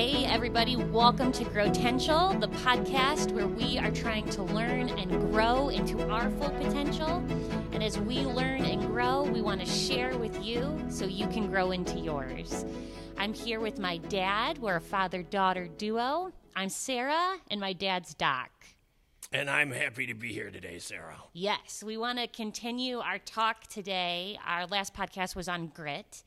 Hey, 0.00 0.24
everybody, 0.24 0.76
welcome 0.76 1.30
to 1.32 1.44
Growtential, 1.44 2.40
the 2.40 2.48
podcast 2.48 3.32
where 3.32 3.46
we 3.46 3.76
are 3.76 3.90
trying 3.90 4.26
to 4.30 4.42
learn 4.42 4.88
and 4.88 5.10
grow 5.30 5.68
into 5.68 6.10
our 6.10 6.30
full 6.30 6.48
potential. 6.48 7.22
And 7.72 7.82
as 7.82 7.98
we 7.98 8.20
learn 8.20 8.64
and 8.64 8.80
grow, 8.86 9.24
we 9.24 9.42
want 9.42 9.60
to 9.60 9.66
share 9.66 10.16
with 10.16 10.42
you 10.42 10.82
so 10.88 11.04
you 11.04 11.26
can 11.26 11.50
grow 11.50 11.72
into 11.72 11.98
yours. 11.98 12.64
I'm 13.18 13.34
here 13.34 13.60
with 13.60 13.78
my 13.78 13.98
dad. 13.98 14.56
We're 14.56 14.76
a 14.76 14.80
father 14.80 15.22
daughter 15.22 15.68
duo. 15.68 16.32
I'm 16.56 16.70
Sarah, 16.70 17.36
and 17.50 17.60
my 17.60 17.74
dad's 17.74 18.14
Doc. 18.14 18.48
And 19.34 19.50
I'm 19.50 19.70
happy 19.70 20.06
to 20.06 20.14
be 20.14 20.32
here 20.32 20.48
today, 20.48 20.78
Sarah. 20.78 21.18
Yes, 21.34 21.82
we 21.84 21.98
want 21.98 22.18
to 22.20 22.26
continue 22.26 23.00
our 23.00 23.18
talk 23.18 23.66
today. 23.66 24.38
Our 24.46 24.66
last 24.66 24.94
podcast 24.94 25.36
was 25.36 25.46
on 25.46 25.66
grit, 25.66 26.22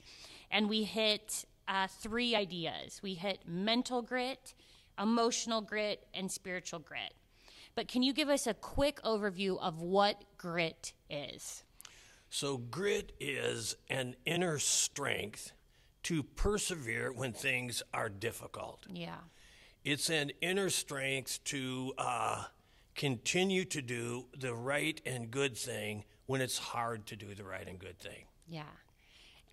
and 0.52 0.70
we 0.70 0.84
hit 0.84 1.46
uh, 1.68 1.88
three 1.88 2.36
ideas 2.36 3.02
we 3.02 3.14
hit 3.14 3.40
mental 3.48 4.02
grit, 4.02 4.54
emotional 5.00 5.62
grit, 5.62 6.06
and 6.14 6.32
spiritual 6.32 6.80
grit. 6.80 7.14
But 7.76 7.88
can 7.88 8.04
you 8.04 8.14
give 8.14 8.30
us 8.30 8.46
a 8.46 8.54
quick 8.54 9.02
overview 9.04 9.60
of 9.60 9.82
what 9.82 10.24
grit 10.38 10.94
is? 11.10 11.64
So, 12.30 12.58
grit 12.58 13.12
is 13.20 13.76
an 13.90 14.16
inner 14.26 14.60
strength 14.60 15.52
to 16.04 16.24
persevere 16.24 17.12
when 17.12 17.34
things 17.34 17.82
are 17.94 18.10
difficult. 18.10 18.86
Yeah. 18.92 19.18
It's 19.84 20.10
an 20.10 20.32
inner 20.42 20.70
strength 20.70 21.44
to 21.46 21.94
uh, 21.98 22.46
continue 22.96 23.66
to 23.66 23.82
do 23.82 24.26
the 24.38 24.54
right 24.54 25.00
and 25.06 25.30
good 25.30 25.58
thing 25.58 26.06
when 26.26 26.42
it's 26.42 26.58
hard 26.58 27.06
to 27.08 27.16
do 27.16 27.34
the 27.34 27.44
right 27.44 27.68
and 27.68 27.80
good 27.80 28.00
thing. 28.00 28.26
Yeah. 28.48 28.64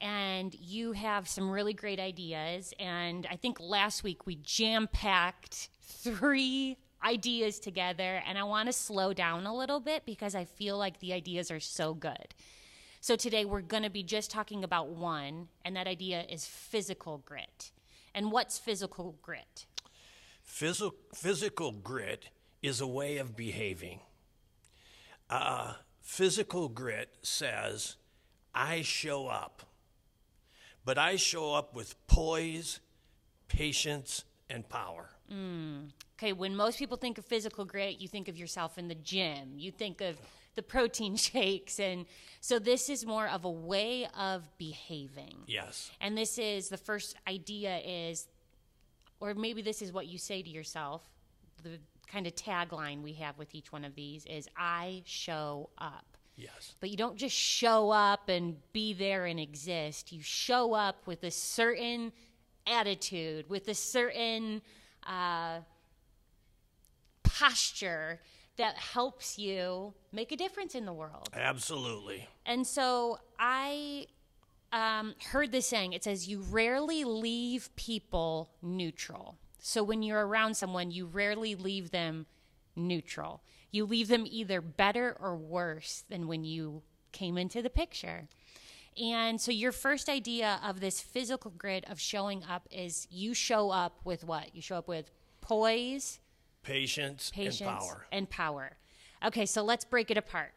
And 0.00 0.54
you 0.54 0.92
have 0.92 1.28
some 1.28 1.50
really 1.50 1.74
great 1.74 2.00
ideas. 2.00 2.72
And 2.78 3.26
I 3.30 3.36
think 3.36 3.60
last 3.60 4.02
week 4.02 4.26
we 4.26 4.36
jam 4.36 4.88
packed 4.90 5.68
three 5.82 6.78
ideas 7.04 7.60
together. 7.60 8.22
And 8.26 8.38
I 8.38 8.44
want 8.44 8.68
to 8.68 8.72
slow 8.72 9.12
down 9.12 9.46
a 9.46 9.54
little 9.54 9.80
bit 9.80 10.06
because 10.06 10.34
I 10.34 10.44
feel 10.44 10.78
like 10.78 11.00
the 11.00 11.12
ideas 11.12 11.50
are 11.50 11.60
so 11.60 11.94
good. 11.94 12.34
So 13.02 13.16
today 13.16 13.46
we're 13.46 13.62
going 13.62 13.82
to 13.82 13.90
be 13.90 14.02
just 14.02 14.30
talking 14.30 14.62
about 14.62 14.88
one, 14.90 15.48
and 15.64 15.74
that 15.74 15.86
idea 15.86 16.26
is 16.28 16.44
physical 16.44 17.22
grit. 17.24 17.72
And 18.14 18.30
what's 18.30 18.58
physical 18.58 19.16
grit? 19.22 19.64
Physical, 20.42 20.96
physical 21.14 21.72
grit 21.72 22.28
is 22.62 22.80
a 22.80 22.86
way 22.86 23.16
of 23.16 23.36
behaving. 23.36 24.00
Uh, 25.30 25.74
physical 26.02 26.68
grit 26.68 27.16
says, 27.22 27.96
I 28.54 28.82
show 28.82 29.28
up, 29.28 29.62
but 30.90 30.98
I 30.98 31.14
show 31.14 31.54
up 31.54 31.72
with 31.72 31.94
poise, 32.08 32.80
patience, 33.46 34.24
and 34.48 34.68
power. 34.68 35.08
Mm. 35.32 35.90
Okay, 36.18 36.32
when 36.32 36.56
most 36.56 36.80
people 36.80 36.96
think 36.96 37.16
of 37.16 37.24
physical 37.24 37.64
grit, 37.64 38.00
you 38.00 38.08
think 38.08 38.26
of 38.26 38.36
yourself 38.36 38.76
in 38.76 38.88
the 38.88 38.96
gym. 38.96 39.52
You 39.54 39.70
think 39.70 40.00
of 40.00 40.16
the 40.56 40.62
protein 40.62 41.14
shakes 41.30 41.78
and 41.78 42.06
so 42.40 42.58
this 42.58 42.90
is 42.90 43.06
more 43.06 43.28
of 43.28 43.44
a 43.44 43.50
way 43.50 44.08
of 44.18 44.42
behaving. 44.58 45.36
Yes. 45.46 45.92
And 46.00 46.18
this 46.18 46.38
is 46.38 46.70
the 46.70 46.76
first 46.76 47.14
idea 47.28 47.78
is 47.86 48.26
or 49.20 49.34
maybe 49.34 49.62
this 49.62 49.82
is 49.82 49.92
what 49.92 50.08
you 50.08 50.18
say 50.18 50.42
to 50.42 50.50
yourself. 50.50 51.08
The 51.62 51.78
kind 52.08 52.26
of 52.26 52.34
tagline 52.34 53.02
we 53.02 53.12
have 53.12 53.38
with 53.38 53.54
each 53.54 53.70
one 53.70 53.84
of 53.84 53.94
these 53.94 54.26
is 54.26 54.48
I 54.56 55.02
show 55.06 55.70
up. 55.78 56.09
Yes. 56.40 56.74
But 56.80 56.90
you 56.90 56.96
don't 56.96 57.16
just 57.16 57.36
show 57.36 57.90
up 57.90 58.28
and 58.28 58.56
be 58.72 58.94
there 58.94 59.26
and 59.26 59.38
exist. 59.38 60.12
You 60.12 60.22
show 60.22 60.72
up 60.72 61.06
with 61.06 61.22
a 61.24 61.30
certain 61.30 62.12
attitude, 62.66 63.48
with 63.50 63.68
a 63.68 63.74
certain 63.74 64.62
uh, 65.06 65.58
posture 67.22 68.20
that 68.56 68.76
helps 68.76 69.38
you 69.38 69.94
make 70.12 70.32
a 70.32 70.36
difference 70.36 70.74
in 70.74 70.84
the 70.84 70.92
world. 70.92 71.28
Absolutely. 71.34 72.28
And 72.46 72.66
so 72.66 73.18
I 73.38 74.06
um, 74.72 75.14
heard 75.30 75.52
this 75.52 75.66
saying 75.66 75.92
it 75.92 76.04
says, 76.04 76.28
You 76.28 76.40
rarely 76.42 77.04
leave 77.04 77.74
people 77.76 78.50
neutral. 78.62 79.36
So 79.58 79.82
when 79.82 80.02
you're 80.02 80.26
around 80.26 80.54
someone, 80.54 80.90
you 80.90 81.06
rarely 81.06 81.54
leave 81.54 81.90
them 81.90 82.26
neutral. 82.76 83.42
You 83.70 83.86
leave 83.86 84.08
them 84.08 84.24
either 84.26 84.60
better 84.60 85.16
or 85.20 85.36
worse 85.36 86.04
than 86.08 86.26
when 86.26 86.44
you 86.44 86.82
came 87.12 87.38
into 87.38 87.62
the 87.62 87.70
picture. 87.70 88.28
And 89.00 89.40
so 89.40 89.52
your 89.52 89.72
first 89.72 90.08
idea 90.08 90.60
of 90.64 90.80
this 90.80 91.00
physical 91.00 91.52
grit 91.56 91.84
of 91.88 92.00
showing 92.00 92.42
up 92.44 92.68
is 92.70 93.06
you 93.10 93.34
show 93.34 93.70
up 93.70 94.00
with 94.04 94.24
what? 94.24 94.54
You 94.54 94.62
show 94.62 94.76
up 94.76 94.88
with 94.88 95.10
poise, 95.40 96.20
patience, 96.62 97.30
patience 97.34 97.60
and 97.60 97.70
power. 97.70 98.06
And 98.12 98.30
power. 98.30 98.70
Okay, 99.24 99.46
so 99.46 99.62
let's 99.62 99.84
break 99.84 100.10
it 100.10 100.16
apart. 100.16 100.52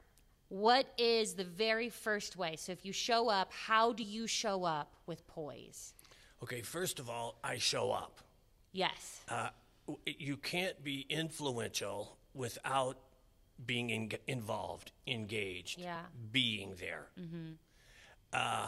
What 0.49 0.87
is 0.97 1.33
the 1.33 1.43
very 1.43 1.89
first 1.89 2.35
way? 2.35 2.55
So 2.55 2.71
if 2.71 2.85
you 2.85 2.91
show 2.91 3.29
up, 3.29 3.51
how 3.51 3.93
do 3.93 4.03
you 4.03 4.27
show 4.27 4.63
up 4.63 4.93
with 5.05 5.25
poise? 5.27 5.93
Okay, 6.41 6.61
first 6.61 6.99
of 6.99 7.09
all, 7.09 7.39
I 7.43 7.57
show 7.57 7.91
up. 7.91 8.19
Yes. 8.71 9.21
Uh, 9.29 9.49
you 10.05 10.37
can't 10.37 10.83
be 10.83 11.05
influential 11.09 12.17
without 12.33 12.97
being 13.65 13.89
in, 13.89 14.11
involved, 14.27 14.91
engaged, 15.07 15.79
yeah. 15.79 16.03
being 16.31 16.75
there. 16.79 17.07
Mm-hmm. 17.19 17.53
Uh, 18.31 18.67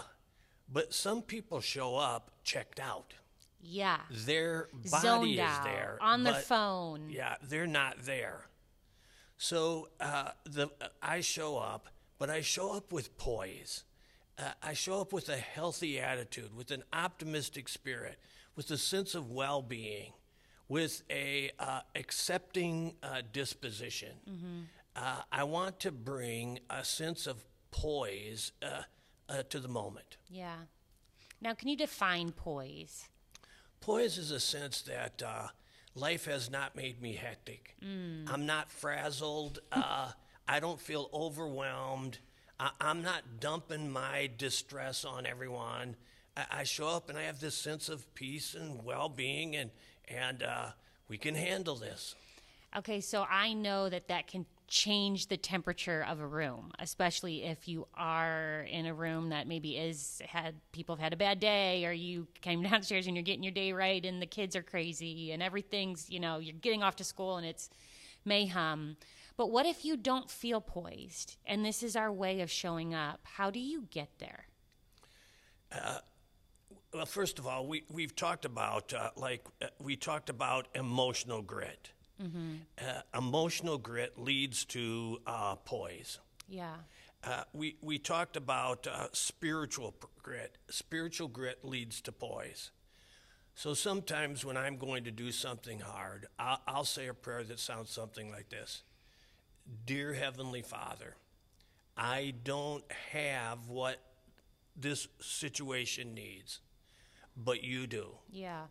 but 0.72 0.94
some 0.94 1.22
people 1.22 1.62
show 1.62 1.96
up 1.96 2.32
checked 2.44 2.80
out. 2.80 3.14
Yeah. 3.62 4.00
Their 4.12 4.70
body 4.92 5.02
Zoned 5.02 5.32
is 5.34 5.40
out, 5.40 5.64
there 5.64 5.98
on 6.02 6.24
their 6.24 6.34
but, 6.34 6.44
phone. 6.44 7.10
Yeah, 7.10 7.36
they're 7.42 7.68
not 7.68 8.06
there. 8.06 8.48
So 9.38 9.90
uh, 10.00 10.30
the 10.46 10.70
I 11.02 11.22
show 11.22 11.58
up, 11.58 11.88
but 12.20 12.30
I 12.30 12.42
show 12.42 12.74
up 12.74 12.92
with 12.92 13.18
poise. 13.18 13.84
Uh, 14.38 14.52
I 14.62 14.74
show 14.74 15.02
up 15.02 15.14
with 15.14 15.30
a 15.30 15.38
healthy 15.38 16.00
attitude, 16.00 16.56
with 16.56 16.72
an 16.72 16.84
optimistic 16.94 17.70
spirit, 17.70 18.18
with 18.56 18.70
a 18.70 18.78
sense 18.78 19.16
of 19.16 19.32
well-being, 19.32 20.12
with 20.68 21.04
a 21.10 21.52
uh, 21.60 21.82
accepting 21.96 22.96
uh, 23.04 23.22
disposition. 23.32 24.14
Mm-hmm. 24.30 24.60
I 25.30 25.44
want 25.44 25.82
to 25.82 25.92
bring 25.92 26.60
a 26.70 26.86
sense 26.86 27.28
of 27.28 27.44
poise 27.70 28.54
uh, 28.64 29.44
to 29.50 29.60
the 29.60 29.68
moment. 29.68 30.18
Yeah. 30.30 30.56
Now, 31.42 31.54
can 31.54 31.68
you 31.68 31.76
define 31.76 32.32
poise? 32.32 33.10
Poise 33.82 34.18
is 34.18 34.32
a 34.32 34.40
sense 34.40 34.82
that 34.84 35.22
uh, 35.22 35.48
life 35.94 36.26
has 36.26 36.50
not 36.50 36.76
made 36.76 37.02
me 37.02 37.14
hectic. 37.14 37.76
Mm. 37.84 38.32
I'm 38.32 38.46
not 38.46 38.72
frazzled. 38.72 39.60
uh, 39.72 40.12
I 40.48 40.60
don't 40.60 40.80
feel 40.80 41.10
overwhelmed. 41.14 42.20
I- 42.60 42.72
am 42.80 43.02
not 43.02 43.40
dumping 43.40 43.92
my 43.92 44.30
distress 44.38 45.04
on 45.04 45.26
everyone. 45.26 45.96
I-, 46.38 46.46
I-, 46.52 46.64
show 46.64 46.88
up 46.88 47.10
and 47.10 47.18
I 47.18 47.24
have 47.24 47.40
this 47.40 47.56
sense 47.56 47.90
of 47.90 48.14
peace 48.16 48.56
and 48.56 48.84
well 48.84 49.10
being, 49.10 49.56
and, 49.56 49.72
and 50.08 50.44
uh, 50.44 50.68
we 51.08 51.18
can 51.18 51.36
handle 51.36 51.76
this. 51.76 52.16
Okay, 52.78 53.00
so 53.00 53.26
I 53.30 53.54
know 53.54 53.90
that 53.90 54.10
that 54.10 54.28
can 54.28 54.46
change 54.68 55.28
the 55.28 55.38
temperature 55.38 56.06
of 56.10 56.20
a 56.20 56.28
room, 56.28 56.72
especially 56.80 57.44
if 57.44 57.68
you 57.68 57.88
are 57.94 58.66
in 58.70 58.86
a 58.86 58.94
room 58.94 59.30
that 59.30 59.48
maybe 59.48 59.78
is 59.78 60.22
had 60.28 60.56
people 60.72 60.96
have 60.96 61.04
had 61.04 61.14
a 61.14 61.18
bad 61.18 61.40
day 61.40 61.86
or 61.86 61.92
you 61.92 62.28
came 62.42 62.64
downstairs 62.70 63.08
and 63.08 63.16
you're 63.16 63.24
getting 63.24 63.44
your 63.44 63.54
day 63.54 63.72
right 63.72 64.04
and 64.06 64.22
the 64.22 64.26
kids 64.26 64.56
are 64.56 64.64
crazy 64.64 65.32
and 65.32 65.42
everything's, 65.42 66.10
you 66.10 66.20
know, 66.20 66.40
you're 66.40 66.56
getting 66.56 66.84
off 66.84 66.96
to 66.98 67.04
school 67.04 67.38
and 67.38 67.46
it's 67.46 67.70
mayhem. 68.26 68.98
But 69.38 69.52
what 69.52 69.66
if 69.66 69.86
you 69.86 69.98
don't 69.98 70.30
feel 70.30 70.62
poised 70.62 71.38
and 71.46 71.64
this 71.64 71.84
is 71.84 71.96
our 71.96 72.12
way 72.12 72.42
of 72.42 72.50
showing 72.50 72.94
up? 72.94 73.20
How 73.24 73.52
do 73.52 73.60
you 73.60 73.88
get 73.92 74.10
there? 74.20 74.48
Uh, 75.72 76.00
well, 76.96 77.06
first 77.06 77.40
of 77.40 77.46
all, 77.48 77.68
we, 77.68 77.84
we've 77.92 78.16
talked 78.16 78.46
about, 78.46 78.94
uh, 78.94 79.10
like, 79.18 79.46
uh, 79.62 79.68
we 79.80 79.98
talked 79.98 80.30
about 80.30 80.68
emotional 80.74 81.42
grit. 81.42 81.92
Mm-hmm. 82.24 82.56
Uh, 82.80 83.02
emotional 83.18 83.78
grit 83.78 84.18
leads 84.18 84.64
to 84.66 85.20
uh, 85.28 85.56
poise. 85.56 86.20
Yeah. 86.48 86.76
Uh, 87.22 87.44
we 87.54 87.76
we 87.82 87.98
talked 87.98 88.38
about 88.38 88.88
uh, 88.88 89.08
spiritual 89.12 89.96
grit. 90.22 90.58
Spiritual 90.70 91.28
grit 91.28 91.60
leads 91.64 92.00
to 92.02 92.12
poise. 92.12 92.72
So 93.56 93.74
sometimes 93.74 94.46
when 94.46 94.56
I'm 94.56 94.78
going 94.78 95.06
to 95.06 95.12
do 95.12 95.32
something 95.32 95.80
hard, 95.80 96.28
I'll, 96.38 96.62
I'll 96.68 96.84
say 96.86 97.08
a 97.08 97.14
prayer 97.14 97.44
that 97.44 97.60
sounds 97.60 97.90
something 97.90 98.32
like 98.32 98.50
this: 98.50 98.84
Dear 99.86 100.14
Heavenly 100.14 100.62
Father, 100.62 101.16
I 101.98 102.36
don't 102.44 102.84
have 103.12 103.68
what 103.68 103.98
this 104.76 105.08
situation 105.20 106.14
needs, 106.14 106.62
but 107.36 107.64
you 107.64 107.88
do. 107.88 108.12
Yeah. 108.32 108.64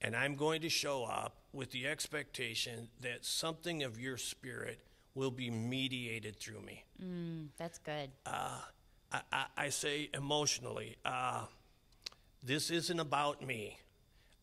And 0.00 0.14
I'm 0.14 0.34
going 0.34 0.60
to 0.62 0.68
show 0.68 1.04
up 1.04 1.36
with 1.52 1.70
the 1.70 1.86
expectation 1.86 2.88
that 3.00 3.24
something 3.24 3.82
of 3.82 3.98
your 3.98 4.16
spirit 4.16 4.80
will 5.14 5.30
be 5.30 5.50
mediated 5.50 6.36
through 6.36 6.60
me. 6.60 6.84
Mm, 7.02 7.48
that's 7.56 7.78
good. 7.78 8.10
Uh, 8.26 8.60
I, 9.12 9.20
I, 9.32 9.44
I, 9.56 9.68
say 9.68 10.10
emotionally, 10.12 10.96
uh, 11.04 11.44
this 12.42 12.70
isn't 12.70 12.98
about 12.98 13.46
me. 13.46 13.78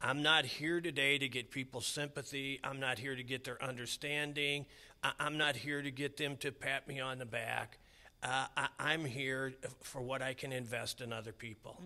I'm 0.02 0.24
not 0.24 0.46
here 0.46 0.82
today 0.82 1.18
to 1.18 1.28
get 1.28 1.52
people's 1.52 1.86
sympathy. 1.86 2.60
I'm 2.64 2.80
not 2.80 2.98
here 2.98 3.16
to 3.16 3.24
get 3.24 3.44
their 3.44 3.62
understanding. 3.62 4.66
I, 5.04 5.12
I'm 5.20 5.38
not 5.38 5.56
here 5.56 5.82
to 5.82 5.92
get 5.92 6.18
them 6.18 6.38
to 6.38 6.52
pat 6.52 6.88
me 6.88 7.00
on 7.00 7.20
the 7.20 7.26
back. 7.26 7.78
Uh, 8.24 8.46
I, 8.56 8.68
I'm 8.80 9.04
here 9.04 9.54
for 9.84 10.02
what 10.02 10.22
I 10.22 10.34
can 10.34 10.54
invest 10.54 11.02
in 11.02 11.12
other 11.12 11.32
people. 11.32 11.82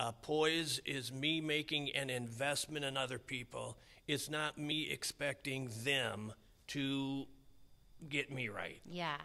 Uh, 0.00 0.12
poise 0.12 0.80
is 0.86 1.12
me 1.12 1.42
making 1.42 1.90
an 1.94 2.08
investment 2.08 2.86
in 2.86 2.96
other 2.96 3.18
people. 3.18 3.76
It's 4.08 4.30
not 4.30 4.56
me 4.56 4.88
expecting 4.90 5.70
them 5.84 6.32
to 6.68 7.26
get 8.08 8.32
me 8.32 8.48
right. 8.48 8.80
Yeah. 8.86 9.18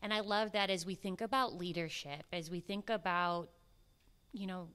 And 0.00 0.14
I 0.14 0.20
love 0.20 0.52
that 0.52 0.70
as 0.70 0.86
we 0.86 0.94
think 0.94 1.20
about 1.20 1.58
leadership, 1.58 2.22
as 2.32 2.50
we 2.50 2.60
think 2.60 2.88
about, 2.88 3.50
you 4.32 4.46
know, 4.46 4.68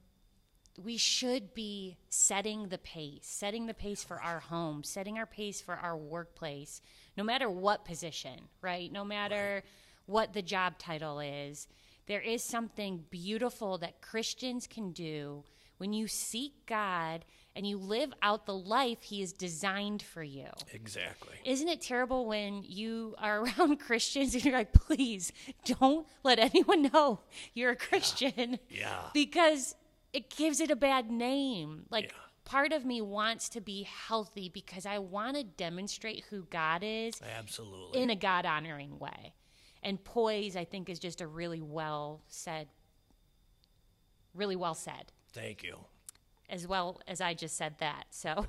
we 0.80 0.96
should 0.96 1.54
be 1.54 1.96
setting 2.08 2.68
the 2.68 2.78
pace, 2.78 3.22
setting 3.24 3.66
the 3.66 3.74
pace 3.74 4.04
for 4.04 4.22
our 4.22 4.38
home, 4.38 4.84
setting 4.84 5.18
our 5.18 5.26
pace 5.26 5.60
for 5.60 5.74
our 5.74 5.96
workplace, 5.96 6.80
no 7.16 7.24
matter 7.24 7.50
what 7.50 7.84
position, 7.84 8.42
right? 8.60 8.92
No 8.92 9.04
matter 9.04 9.64
what 10.06 10.34
the 10.34 10.42
job 10.42 10.78
title 10.78 11.18
is. 11.18 11.66
There 12.06 12.20
is 12.20 12.42
something 12.42 13.04
beautiful 13.10 13.78
that 13.78 14.00
Christians 14.00 14.66
can 14.66 14.92
do 14.92 15.44
when 15.78 15.92
you 15.92 16.06
seek 16.06 16.52
God 16.66 17.24
and 17.54 17.66
you 17.66 17.76
live 17.76 18.12
out 18.22 18.46
the 18.46 18.54
life 18.56 19.02
He 19.02 19.20
has 19.20 19.32
designed 19.32 20.02
for 20.02 20.22
you. 20.22 20.46
Exactly. 20.72 21.34
Isn't 21.44 21.68
it 21.68 21.80
terrible 21.80 22.26
when 22.26 22.62
you 22.64 23.14
are 23.18 23.40
around 23.58 23.78
Christians 23.80 24.34
and 24.34 24.44
you're 24.44 24.54
like, 24.54 24.72
please 24.72 25.32
don't 25.64 26.06
let 26.22 26.38
anyone 26.38 26.82
know 26.92 27.20
you're 27.54 27.72
a 27.72 27.76
Christian? 27.76 28.58
Yeah. 28.68 29.00
Because 29.12 29.74
it 30.12 30.30
gives 30.34 30.60
it 30.60 30.70
a 30.70 30.76
bad 30.76 31.10
name. 31.10 31.84
Like, 31.90 32.04
Yeah. 32.06 32.10
part 32.44 32.72
of 32.72 32.84
me 32.84 33.00
wants 33.00 33.48
to 33.50 33.60
be 33.60 33.82
healthy 33.84 34.48
because 34.48 34.86
I 34.86 34.98
want 34.98 35.36
to 35.36 35.44
demonstrate 35.44 36.24
who 36.30 36.42
God 36.50 36.82
is 36.84 37.20
Absolutely. 37.38 38.00
in 38.02 38.10
a 38.10 38.16
God 38.16 38.44
honoring 38.46 38.98
way. 38.98 39.34
And 39.82 40.02
poise, 40.02 40.56
I 40.56 40.64
think, 40.64 40.88
is 40.88 40.98
just 40.98 41.20
a 41.20 41.26
really 41.26 41.60
well 41.60 42.20
said, 42.28 42.68
really 44.34 44.56
well 44.56 44.74
said 44.74 45.12
Thank 45.32 45.62
you. 45.62 45.78
as 46.48 46.66
well 46.66 47.00
as 47.08 47.20
I 47.20 47.34
just 47.34 47.56
said 47.56 47.74
that. 47.78 48.04
So, 48.10 48.46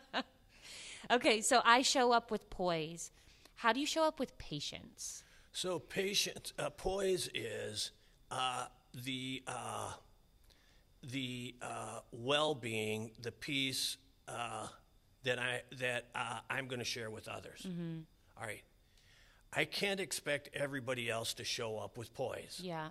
okay, 1.10 1.40
so 1.40 1.60
I 1.64 1.82
show 1.82 2.12
up 2.12 2.30
with 2.30 2.50
poise. 2.50 3.10
How 3.56 3.72
do 3.72 3.80
you 3.80 3.86
show 3.86 4.04
up 4.04 4.20
with 4.20 4.36
patience? 4.38 5.24
So 5.52 5.78
patience, 5.78 6.52
uh, 6.58 6.70
poise 6.70 7.28
is 7.34 7.90
uh, 8.30 8.66
the 8.94 9.42
uh, 9.46 9.92
the 11.02 11.54
uh, 11.62 12.00
well-being, 12.12 13.12
the 13.22 13.32
peace 13.32 13.96
uh, 14.28 14.66
that 15.24 15.38
I 15.38 15.62
that 15.78 16.06
uh, 16.14 16.40
I'm 16.50 16.66
going 16.68 16.78
to 16.80 16.84
share 16.84 17.10
with 17.10 17.28
others. 17.28 17.66
All 17.66 18.46
right, 18.46 18.62
I 19.52 19.64
can't 19.64 20.00
expect 20.00 20.50
everybody 20.54 21.10
else 21.10 21.34
to 21.34 21.44
show 21.44 21.78
up 21.78 21.96
with 21.96 22.12
poise. 22.14 22.60
Yeah, 22.62 22.88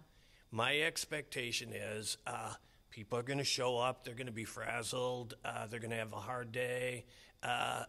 My 0.51 0.79
expectation 0.79 1.71
is 1.73 2.17
uh, 2.25 2.53
people 2.89 3.19
are 3.19 3.23
going 3.23 3.37
to 3.37 3.43
show 3.43 3.77
up. 3.77 4.03
They're 4.03 4.15
going 4.15 4.27
to 4.27 4.33
be 4.33 4.45
frazzled. 4.45 5.35
Uh, 5.45 5.67
they're 5.67 5.79
going 5.79 5.91
to 5.91 5.97
have 5.97 6.13
a 6.13 6.17
hard 6.19 6.51
day. 6.51 7.05
Uh, 7.43 7.47
uh, 7.47 7.83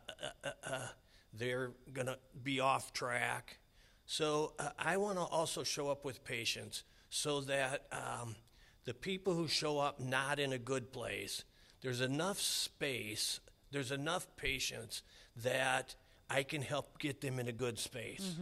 uh, 0.45 0.51
uh, 0.65 0.89
they're 1.33 1.73
going 1.93 2.07
to 2.09 2.19
be 2.43 2.61
off 2.61 2.93
track. 2.93 3.59
So 4.07 4.53
uh, 4.59 4.71
I 4.79 4.97
want 4.97 5.17
to 5.17 5.25
also 5.25 5.63
show 5.63 5.89
up 5.91 6.05
with 6.05 6.25
patience 6.25 6.85
so 7.11 7.41
that 7.43 7.87
um, 7.93 8.37
the 8.85 8.95
people 8.95 9.35
who 9.35 9.49
show 9.49 9.79
up 9.79 10.01
not 10.01 10.39
in 10.39 10.53
a 10.53 10.59
good 10.59 10.93
place, 10.93 11.45
there's 11.81 12.01
enough 12.01 12.41
space, 12.41 13.41
there's 13.71 13.93
enough 13.93 14.27
patience 14.37 15.03
that 15.37 15.95
I 16.31 16.43
can 16.43 16.63
help 16.63 16.99
get 16.99 17.21
them 17.21 17.39
in 17.39 17.49
a 17.49 17.53
good 17.53 17.79
space. 17.79 18.37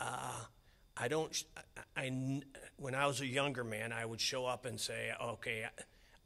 Uh, 0.00 0.32
I 0.96 1.08
don't. 1.08 1.44
I, 1.96 2.02
I 2.02 2.40
when 2.76 2.94
I 2.94 3.06
was 3.06 3.20
a 3.20 3.26
younger 3.26 3.64
man, 3.64 3.92
I 3.92 4.04
would 4.04 4.20
show 4.20 4.46
up 4.46 4.64
and 4.64 4.78
say, 4.80 5.12
"Okay, 5.20 5.64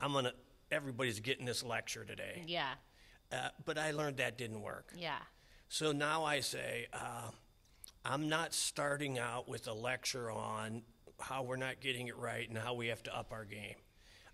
I'm 0.01 0.13
gonna. 0.13 0.33
Everybody's 0.71 1.21
getting 1.21 1.47
this 1.47 1.63
lecture 1.63 2.05
today." 2.05 2.43
yeah, 2.47 2.75
Uh, 3.33 3.49
but 3.65 3.79
I 3.79 3.93
learned 3.93 4.19
that 4.19 4.37
didn't 4.37 4.61
work. 4.61 4.93
yeah, 4.95 5.19
So 5.69 5.93
now 5.93 6.25
I 6.25 6.41
say, 6.41 6.87
uh, 6.93 7.31
I'm 8.05 8.29
not 8.29 8.53
starting 8.53 9.19
out 9.19 9.49
with 9.49 9.67
a 9.69 9.73
lecture 9.73 10.31
on 10.31 10.83
how 11.19 11.43
we're 11.43 11.57
not 11.57 11.81
getting 11.81 12.09
it 12.09 12.17
right 12.17 12.47
and 12.49 12.59
how 12.59 12.75
we 12.75 12.89
have 12.89 13.03
to 13.05 13.17
up 13.17 13.33
our 13.33 13.45
game. 13.45 13.75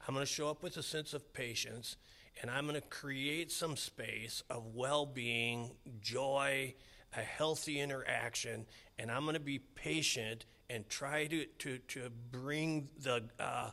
I'm 0.06 0.14
going 0.14 0.26
to 0.26 0.31
show 0.32 0.48
up 0.50 0.62
with 0.62 0.76
a 0.76 0.82
sense 0.82 1.14
of 1.14 1.32
patience 1.32 1.96
and 2.40 2.50
I'm 2.50 2.66
going 2.66 2.81
to 2.81 2.88
create 2.88 3.50
some 3.50 3.76
space 3.76 4.42
of 4.50 4.75
well 4.75 5.06
being, 5.06 5.72
joy, 6.00 6.75
a 7.16 7.20
healthy 7.20 7.81
interaction, 7.81 8.66
and 8.98 9.10
I'm 9.10 9.22
going 9.22 9.34
to 9.34 9.40
be 9.40 9.58
patient 9.58 10.46
and 10.70 10.88
try 10.88 11.26
to, 11.26 11.46
to, 11.58 11.78
to 11.78 12.10
bring 12.31 12.88
the, 12.98 13.25
uh, 13.38 13.70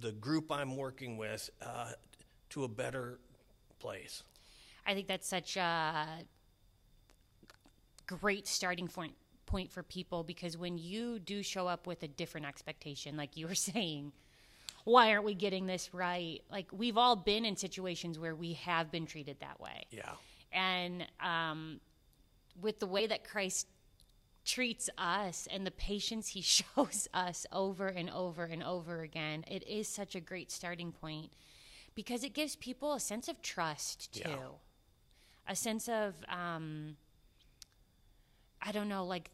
the 0.00 0.12
group 0.12 0.50
I'm 0.50 0.76
working 0.76 1.16
with 1.16 1.50
uh, 1.62 1.92
to 2.50 2.64
a 2.64 2.68
better 2.68 3.18
place. 3.78 4.22
I 4.86 4.94
think 4.94 5.06
that's 5.06 5.28
such 5.28 5.56
a 5.56 6.06
great 8.06 8.46
starting 8.46 8.88
point 8.88 9.14
point 9.46 9.70
for 9.72 9.82
people 9.82 10.22
because 10.22 10.56
when 10.56 10.78
you 10.78 11.18
do 11.18 11.42
show 11.42 11.66
up 11.66 11.86
with 11.86 12.04
a 12.04 12.08
different 12.08 12.46
expectation, 12.46 13.16
like 13.16 13.36
you 13.36 13.48
were 13.48 13.54
saying, 13.72 14.12
why 14.84 15.10
aren't 15.12 15.24
we 15.24 15.34
getting 15.34 15.66
this 15.66 15.92
right? 15.92 16.40
Like 16.50 16.66
we've 16.72 16.96
all 16.96 17.16
been 17.16 17.44
in 17.44 17.56
situations 17.56 18.18
where 18.18 18.34
we 18.34 18.54
have 18.54 18.90
been 18.90 19.06
treated 19.06 19.38
that 19.40 19.60
way. 19.60 19.84
Yeah. 19.90 20.12
and 20.52 21.06
um, 21.20 21.80
with 22.60 22.80
the 22.80 22.86
way 22.86 23.06
that 23.06 23.24
Christ 23.24 23.66
treats 24.44 24.88
us 24.98 25.46
and 25.50 25.66
the 25.66 25.70
patience 25.70 26.28
he 26.28 26.40
shows 26.42 27.08
us 27.14 27.46
over 27.52 27.88
and 27.88 28.10
over 28.10 28.44
and 28.44 28.62
over 28.62 29.02
again, 29.02 29.44
it 29.48 29.66
is 29.68 29.86
such 29.88 30.14
a 30.14 30.20
great 30.20 30.50
starting 30.50 30.92
point 30.92 31.32
because 31.94 32.24
it 32.24 32.32
gives 32.34 32.56
people 32.56 32.94
a 32.94 33.00
sense 33.00 33.28
of 33.28 33.40
trust 33.42 34.12
too, 34.14 34.22
Yeah. 34.28 34.36
a 35.48 35.54
sense 35.56 35.88
of 35.88 36.14
um, 36.28 36.96
I 38.62 38.72
don't 38.72 38.88
know, 38.88 39.04
like 39.04 39.30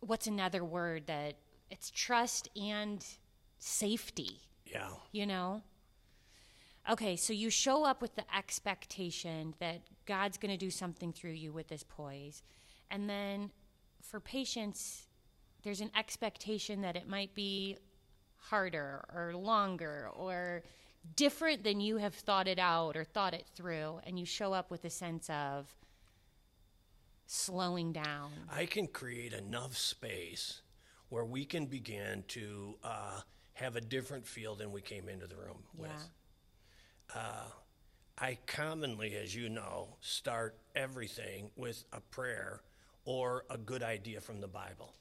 what's 0.00 0.26
another 0.26 0.64
word 0.64 1.06
that 1.06 1.34
it's 1.70 1.90
trust 1.90 2.48
and 2.56 3.04
safety 3.62 4.40
Yeah. 4.66 4.90
you 5.12 5.24
know? 5.26 5.62
Okay, 6.90 7.14
so 7.14 7.32
you 7.32 7.48
show 7.48 7.84
up 7.84 8.02
with 8.02 8.16
the 8.16 8.24
expectation 8.36 9.54
that 9.60 9.82
God's 10.04 10.36
going 10.36 10.50
to 10.50 10.56
do 10.56 10.70
something 10.70 11.12
through 11.12 11.32
you 11.32 11.52
with 11.52 11.68
this 11.68 11.84
poise. 11.88 12.42
And 12.90 13.08
then 13.08 13.52
for 14.00 14.18
patience, 14.18 15.06
there's 15.62 15.80
an 15.80 15.92
expectation 15.96 16.80
that 16.80 16.96
it 16.96 17.06
might 17.06 17.34
be 17.36 17.76
harder 18.36 19.04
or 19.14 19.32
longer 19.36 20.10
or 20.16 20.64
different 21.14 21.62
than 21.62 21.80
you 21.80 21.98
have 21.98 22.14
thought 22.16 22.48
it 22.48 22.58
out 22.58 22.96
or 22.96 23.04
thought 23.04 23.32
it 23.32 23.46
through. 23.54 24.00
And 24.04 24.18
you 24.18 24.26
show 24.26 24.52
up 24.52 24.68
with 24.72 24.84
a 24.84 24.90
sense 24.90 25.30
of 25.30 25.72
slowing 27.26 27.92
down. 27.92 28.32
I 28.50 28.66
can 28.66 28.88
create 28.88 29.32
enough 29.32 29.76
space 29.76 30.62
where 31.10 31.24
we 31.24 31.44
can 31.44 31.66
begin 31.66 32.24
to 32.28 32.74
uh, 32.82 33.20
have 33.54 33.76
a 33.76 33.80
different 33.80 34.26
feel 34.26 34.54
than 34.54 34.72
we 34.72 34.80
came 34.80 35.08
into 35.08 35.26
the 35.26 35.36
room 35.36 35.62
with. 35.76 35.90
Yeah. 37.14 37.18
I 38.18 38.38
commonly, 38.46 39.14
as 39.16 39.34
you 39.34 39.48
know, 39.48 39.96
start 40.00 40.56
everything 40.74 41.50
with 41.56 41.84
a 41.92 42.00
prayer 42.00 42.62
or 43.04 43.44
a 43.50 43.58
good 43.58 43.82
idea 43.82 44.20
from 44.20 44.40
the 44.40 44.48
Bible. 44.48 44.94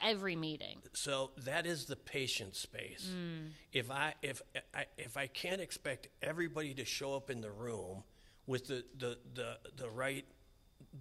Every 0.00 0.36
meeting. 0.36 0.78
So 0.94 1.30
that 1.44 1.66
is 1.66 1.84
the 1.84 1.96
patient 1.96 2.56
space. 2.56 3.10
Mm. 3.14 3.50
If 3.72 3.90
I 3.90 4.14
if 4.22 4.42
I, 4.74 4.86
if 4.96 5.16
I 5.16 5.26
can't 5.28 5.60
expect 5.60 6.08
everybody 6.22 6.74
to 6.74 6.84
show 6.84 7.14
up 7.14 7.30
in 7.30 7.40
the 7.40 7.50
room 7.50 8.02
with 8.46 8.66
the 8.66 8.84
the, 8.98 9.18
the, 9.34 9.58
the 9.76 9.88
right 9.90 10.24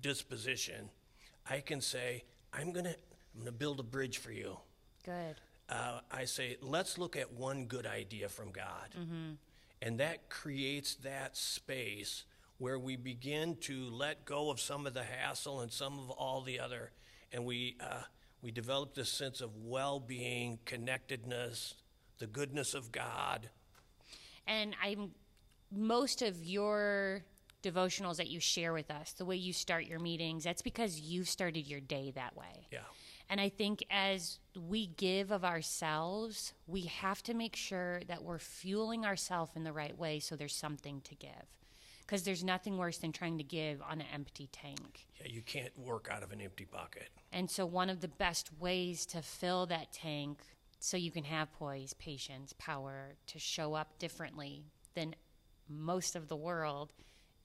disposition, 0.02 0.90
I 1.50 1.62
can 1.62 1.82
say 1.82 2.26
I'm 2.54 2.72
gonna 2.74 2.96
I'm 3.34 3.40
gonna 3.40 3.52
build 3.52 3.80
a 3.80 3.84
bridge 3.84 4.20
for 4.20 4.32
you. 4.32 4.58
Good. 5.04 5.38
Uh, 5.72 6.02
I 6.12 6.26
say, 6.26 6.58
let's 6.62 6.98
look 6.98 7.16
at 7.16 7.32
one 7.34 7.66
good 7.66 7.88
idea 7.88 8.30
from 8.30 8.52
God. 8.52 8.90
And 9.82 10.00
that 10.00 10.30
creates 10.30 10.96
that 10.96 11.36
space 11.38 12.26
where 12.58 12.78
we 12.78 12.96
begin 12.96 13.56
to 13.62 13.90
let 13.90 14.26
go 14.26 14.52
of 14.52 14.60
some 14.60 14.86
of 14.86 14.94
the 14.94 15.04
hassle 15.04 15.62
and 15.62 15.72
some 15.72 15.98
of 15.98 16.12
all 16.12 16.42
the 16.42 16.60
other, 16.60 16.92
and 17.32 17.44
we, 17.44 17.76
uh, 17.80 18.02
we 18.44 18.52
develop 18.52 18.94
this 18.94 19.10
sense 19.10 19.42
of 19.42 19.50
well 19.58 20.00
being, 20.00 20.60
connectedness, 20.66 21.74
the 22.20 22.28
goodness 22.28 22.76
of 22.76 22.92
God. 22.92 23.50
And 24.46 24.76
I'm 24.84 25.12
most 25.72 26.22
of 26.22 26.44
your 26.44 27.24
devotionals 27.64 28.18
that 28.18 28.30
you 28.30 28.40
share 28.40 28.74
with 28.74 28.92
us, 28.92 29.14
the 29.14 29.26
way 29.26 29.36
you 29.36 29.54
start 29.54 29.86
your 29.86 30.00
meetings, 30.00 30.44
that's 30.44 30.62
because 30.62 31.00
you've 31.00 31.30
started 31.30 31.68
your 31.68 31.80
day 31.80 32.12
that 32.16 32.36
way. 32.36 32.68
Yeah. 32.72 32.80
And 33.32 33.40
I 33.40 33.48
think 33.48 33.82
as 33.90 34.40
we 34.60 34.88
give 34.88 35.32
of 35.32 35.46
ourselves, 35.46 36.54
we 36.68 36.82
have 36.82 37.24
to 37.24 37.34
make 37.34 37.56
sure 37.56 38.02
that 38.10 38.24
we're 38.24 38.38
fueling 38.38 39.06
ourselves 39.06 39.54
in 39.56 39.64
the 39.64 39.72
right 39.72 39.98
way 39.98 40.20
so 40.20 40.36
there's 40.36 40.54
something 40.54 41.00
to 41.06 41.16
give. 41.16 41.30
Because 42.02 42.24
there's 42.24 42.44
nothing 42.44 42.78
worse 42.78 42.98
than 42.98 43.14
trying 43.14 43.38
to 43.38 43.44
give 43.46 43.82
on 43.90 44.02
an 44.02 44.08
empty 44.14 44.50
tank. 44.52 45.08
Yeah, 45.18 45.28
you 45.32 45.42
can't 45.42 45.72
work 45.80 46.10
out 46.12 46.24
of 46.24 46.34
an 46.34 46.42
empty 46.42 46.68
bucket. 46.70 47.08
And 47.32 47.50
so, 47.50 47.66
one 47.66 47.90
of 47.90 48.02
the 48.02 48.10
best 48.10 48.50
ways 48.60 49.06
to 49.08 49.22
fill 49.22 49.66
that 49.68 49.94
tank 49.94 50.40
so 50.80 50.98
you 50.98 51.10
can 51.10 51.24
have 51.24 51.54
poise, 51.54 51.94
patience, 51.94 52.54
power 52.60 53.14
to 53.28 53.40
show 53.40 53.76
up 53.76 53.98
differently 53.98 54.66
than 54.94 55.16
most 55.70 56.18
of 56.18 56.28
the 56.28 56.36
world 56.36 56.92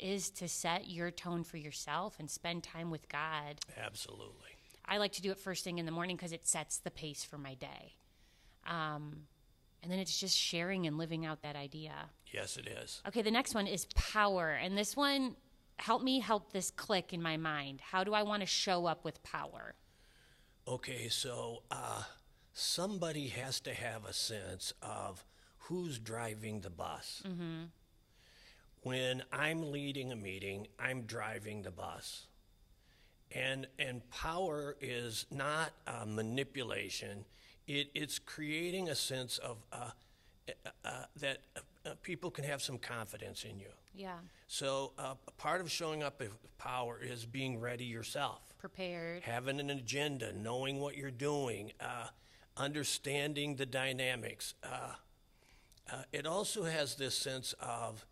is 0.01 0.31
to 0.31 0.49
set 0.49 0.91
your 0.91 1.13
tone 1.13 1.45
for 1.45 1.59
yourself 1.59 2.17
and 2.19 2.29
spend 2.29 2.65
time 2.65 2.91
with 2.91 3.09
God. 3.09 3.61
Absolutely. 3.81 4.56
I 4.89 4.99
like 4.99 5.13
to 5.13 5.23
do 5.23 5.31
it 5.31 5.39
first 5.39 5.65
thing 5.65 5.79
in 5.79 5.87
the 5.87 5.93
morning 5.93 6.17
because 6.17 6.33
it 6.33 6.47
sets 6.47 6.79
the 6.79 6.91
pace 6.91 7.25
for 7.25 7.39
my 7.39 7.55
day. 7.55 7.95
Um, 8.67 9.27
and 9.83 9.91
then 9.91 9.99
it's 9.99 10.19
just 10.19 10.37
sharing 10.37 10.87
and 10.87 10.99
living 10.99 11.25
out 11.27 11.43
that 11.43 11.57
idea. 11.57 11.93
Yes, 12.33 12.57
it 12.57 12.67
is. 12.67 13.03
Okay, 13.07 13.23
the 13.23 13.31
next 13.31 13.55
one 13.55 13.67
is 13.67 13.87
power. 13.95 14.51
And 14.51 14.77
this 14.77 14.97
one, 14.97 15.37
help 15.77 16.03
me 16.03 16.21
help 16.21 16.53
this 16.53 16.71
click 16.71 17.13
in 17.13 17.23
my 17.23 17.37
mind. 17.37 17.81
How 17.81 18.05
do 18.05 18.15
I 18.15 18.23
want 18.23 18.41
to 18.41 18.47
show 18.47 18.87
up 18.87 19.05
with 19.05 19.23
power? 19.23 19.75
Okay, 20.67 21.09
so 21.09 21.63
uh, 21.71 22.03
somebody 22.53 23.29
has 23.29 23.61
to 23.61 23.75
have 23.75 24.05
a 24.05 24.13
sense 24.13 24.73
of 24.83 25.25
who's 25.59 25.99
driving 25.99 26.61
the 26.61 26.71
bus. 26.71 27.23
Mm-hmm. 27.27 27.65
When 28.83 29.23
I'm 29.33 29.71
leading 29.71 30.13
a 30.13 30.17
meeting, 30.17 30.69
I'm 30.79 31.03
driving 31.03 31.63
the 31.63 31.71
bus. 31.71 32.27
And, 33.33 33.67
and 33.79 34.09
power 34.11 34.77
is 34.81 35.27
not 35.31 35.73
uh, 35.87 36.05
manipulation, 36.07 37.25
it, 37.67 37.89
it's 37.95 38.19
creating 38.19 38.89
a 38.89 38.95
sense 38.95 39.39
of 39.39 39.57
uh, 39.73 39.91
uh, 40.85 40.91
that 41.21 41.39
uh, 41.85 41.91
people 42.03 42.31
can 42.31 42.45
have 42.45 42.63
some 42.63 42.79
confidence 42.79 43.45
in 43.45 43.59
you. 43.59 43.67
Yeah. 43.95 44.15
So, 44.47 44.93
uh, 44.99 45.15
part 45.39 45.61
of 45.61 45.71
showing 45.71 46.03
up 46.03 46.21
with 46.21 46.33
power 46.59 47.01
is 47.03 47.25
being 47.27 47.59
ready 47.59 47.85
yourself, 47.85 48.41
Prepared. 48.59 49.23
having 49.25 49.59
an 49.59 49.71
agenda, 49.71 50.33
knowing 50.33 50.79
what 50.81 50.97
you're 50.97 51.11
doing, 51.11 51.73
uh, 51.81 52.09
understanding 52.57 53.57
the 53.57 53.67
dynamics. 53.67 54.55
Uh, 54.63 54.93
uh, 55.93 56.03
it 56.13 56.27
also 56.27 56.65
has 56.65 56.95
this 56.95 57.17
sense 57.17 57.55
of 57.61 58.07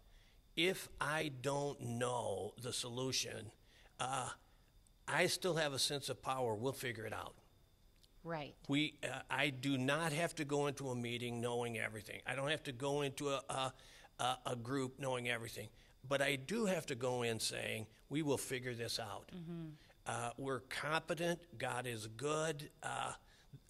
if 0.56 0.88
I 1.00 1.30
don't 1.42 1.80
know 1.80 2.54
the 2.60 2.72
solution, 2.72 3.50
uh, 4.00 4.30
I 5.06 5.26
still 5.26 5.56
have 5.56 5.72
a 5.72 5.78
sense 5.78 6.08
of 6.08 6.22
power. 6.22 6.54
We'll 6.54 6.72
figure 6.72 7.04
it 7.06 7.12
out. 7.12 7.34
Right. 8.24 8.54
We, 8.68 8.94
uh, 9.02 9.18
I 9.30 9.50
do 9.50 9.76
not 9.76 10.12
have 10.12 10.34
to 10.36 10.44
go 10.44 10.66
into 10.66 10.88
a 10.88 10.96
meeting 10.96 11.42
knowing 11.42 11.78
everything. 11.78 12.20
I 12.26 12.34
don't 12.34 12.50
have 12.50 12.62
to 12.64 12.72
go 12.72 13.02
into 13.02 13.28
a, 13.28 13.42
a, 14.18 14.38
a, 14.46 14.56
group 14.56 14.98
knowing 14.98 15.28
everything. 15.28 15.68
But 16.08 16.22
I 16.22 16.36
do 16.36 16.64
have 16.64 16.86
to 16.86 16.94
go 16.94 17.22
in 17.22 17.38
saying, 17.38 17.86
we 18.08 18.22
will 18.22 18.38
figure 18.38 18.72
this 18.74 18.98
out. 18.98 19.30
Uh, 20.06 20.30
we're 20.38 20.60
competent, 20.60 21.40
God 21.58 21.86
is 21.86 22.06
good, 22.06 22.70
uh, 22.82 23.12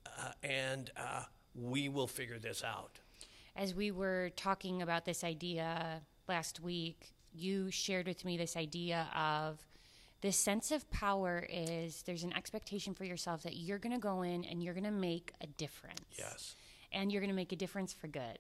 uh, 0.07 0.31
and 0.43 0.91
uh, 0.97 1.23
we 1.55 1.89
will 1.89 2.09
figure 2.09 2.39
this 2.39 2.63
out. 2.65 2.99
As 3.57 3.75
we 3.75 3.91
were 3.93 4.31
talking 4.35 4.83
about 4.83 5.05
this 5.05 5.23
idea 5.23 6.01
last 6.29 6.61
week, 6.61 7.13
you 7.33 7.71
shared 7.71 8.07
with 8.07 8.25
me 8.25 8.37
this 8.37 8.57
idea 8.57 9.09
of 9.15 9.61
this 10.25 10.39
sense 10.39 10.71
of 10.71 10.91
power 10.91 11.47
is 11.51 12.01
there's 12.07 12.23
an 12.23 12.33
expectation 12.33 12.95
for 12.95 13.05
yourself 13.05 13.43
that 13.43 13.57
you're 13.57 13.79
going 13.79 13.93
to 13.95 14.01
go 14.01 14.23
in 14.23 14.43
and 14.47 14.63
you're 14.63 14.73
going 14.73 14.83
to 14.83 14.91
make 14.91 15.35
a 15.43 15.47
difference. 15.47 16.01
Yes. 16.17 16.57
And 16.93 17.13
you're 17.13 17.21
going 17.21 17.29
to 17.29 17.37
make 17.37 17.53
a 17.53 17.57
difference 17.57 17.93
for 17.93 18.07
good. 18.07 18.39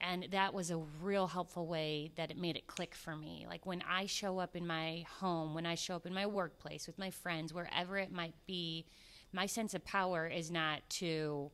And 0.00 0.28
that 0.30 0.54
was 0.54 0.70
a 0.70 0.76
real 1.02 1.26
helpful 1.26 1.66
way 1.66 2.12
that 2.14 2.30
it 2.30 2.38
made 2.38 2.56
it 2.56 2.68
click 2.68 2.94
for 2.94 3.16
me. 3.16 3.46
Like 3.48 3.66
when 3.66 3.82
I 3.90 4.06
show 4.06 4.38
up 4.38 4.54
in 4.54 4.64
my 4.64 5.06
home, 5.18 5.54
when 5.54 5.66
I 5.66 5.74
show 5.74 5.96
up 5.96 6.06
in 6.06 6.14
my 6.14 6.24
workplace 6.24 6.86
with 6.86 7.00
my 7.00 7.10
friends, 7.10 7.52
wherever 7.52 7.98
it 7.98 8.12
might 8.12 8.34
be, 8.46 8.86
my 9.32 9.46
sense 9.46 9.74
of 9.74 9.84
power 9.84 10.28
is 10.28 10.52
not 10.52 10.88
to 10.90 11.50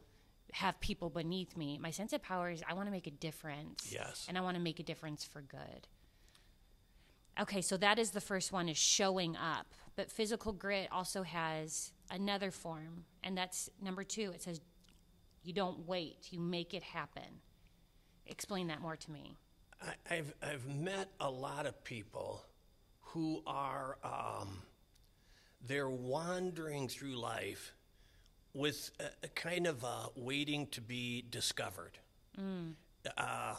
have 0.52 0.78
people 0.80 1.09
beneath 1.09 1.56
me. 1.56 1.78
My 1.78 1.90
sense 1.90 2.12
of 2.12 2.23
power 2.23 2.50
is 2.50 2.62
I 2.68 2.75
want 2.75 2.88
to 2.88 2.92
make 2.92 3.06
a 3.06 3.12
difference. 3.12 3.90
Yes. 3.90 4.26
And 4.28 4.37
I 4.37 4.42
want 4.42 4.59
to 4.59 4.62
make 4.62 4.78
a 4.78 4.83
difference 4.83 5.25
for 5.25 5.40
good. 5.40 5.88
Okay, 7.41 7.61
so 7.61 7.76
that 7.79 7.99
is 7.99 8.11
the 8.11 8.21
first 8.21 8.53
one 8.53 8.69
is 8.69 8.76
showing 8.76 9.37
up. 9.37 9.67
But 9.97 10.11
physical 10.11 10.53
grit 10.53 10.88
also 10.91 11.23
has 11.23 11.93
another 12.11 12.50
form, 12.50 13.05
and 13.23 13.37
that's 13.37 13.71
number 13.81 14.05
2. 14.05 14.33
It 14.35 14.43
says 14.43 14.61
you 15.43 15.53
don't 15.53 15.87
wait, 15.87 16.29
you 16.31 16.41
make 16.41 16.75
it 16.75 16.83
happen. 16.83 17.41
Explain 18.26 18.69
that 18.69 18.81
more 18.81 18.97
to 18.97 19.11
me. 19.11 19.37
I, 19.83 20.14
I've, 20.17 20.35
I've 20.43 20.67
met 20.67 21.11
a 21.21 21.31
lot 21.31 21.67
of 21.67 21.85
people 21.85 22.43
who 23.00 23.43
are, 23.47 23.99
um, 24.03 24.62
they're 25.67 25.91
wandering 25.91 26.88
through 26.88 27.17
life 27.17 27.75
with 28.55 28.91
a, 28.99 29.26
a 29.26 29.29
kind 29.29 29.67
of 29.67 29.85
uh, 29.85 30.09
waiting 30.17 30.67
to 30.69 30.81
be 30.81 31.25
discovered. 31.29 31.99
Uh, 33.07 33.11
uh, 33.21 33.55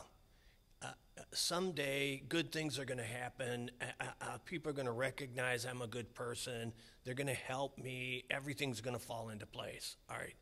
someday, 1.35 2.23
good 2.27 2.51
things 2.51 2.79
are 2.79 2.85
going 2.85 2.97
to 2.97 3.03
happen. 3.03 3.71
Uh, 3.99 4.37
people 4.45 4.69
are 4.69 4.73
going 4.73 4.85
to 4.87 4.91
recognize 4.91 5.65
I'm 5.65 5.81
a 5.81 5.87
good 5.87 6.13
person. 6.13 6.73
They're 7.03 7.13
going 7.13 7.27
to 7.27 7.33
help 7.33 7.77
me. 7.77 8.25
Everything's 8.29 8.81
going 8.81 8.97
to 8.97 9.03
fall 9.03 9.29
into 9.29 9.45
place. 9.45 9.97
All 10.09 10.17
right. 10.17 10.35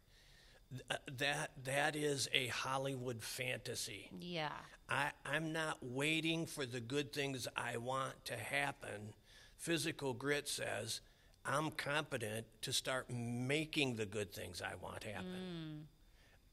Th- 0.72 0.84
uh, 0.90 0.96
that 1.18 1.52
that 1.66 1.96
is 1.96 2.28
a 2.34 2.48
Hollywood 2.48 3.22
fantasy. 3.22 4.10
Yeah. 4.20 4.50
I, 4.90 5.12
I'm 5.26 5.54
not 5.54 5.78
waiting 5.82 6.46
for 6.46 6.66
the 6.66 6.80
good 6.80 7.14
things 7.14 7.48
I 7.56 7.78
want 7.78 8.26
to 8.26 8.36
happen. 8.36 9.14
Physical 9.58 10.14
grit 10.14 10.48
says 10.48 11.02
I'm 11.46 11.72
competent 11.72 12.46
to 12.62 12.74
start 12.74 13.10
making 13.10 13.96
the 13.96 14.06
good 14.06 14.34
things 14.34 14.62
I 14.62 14.76
want 14.82 15.04
happen. 15.04 15.88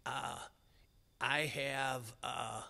Uh, 0.04 0.38
I 1.20 1.40
have 1.40 2.12
uh, 2.22 2.62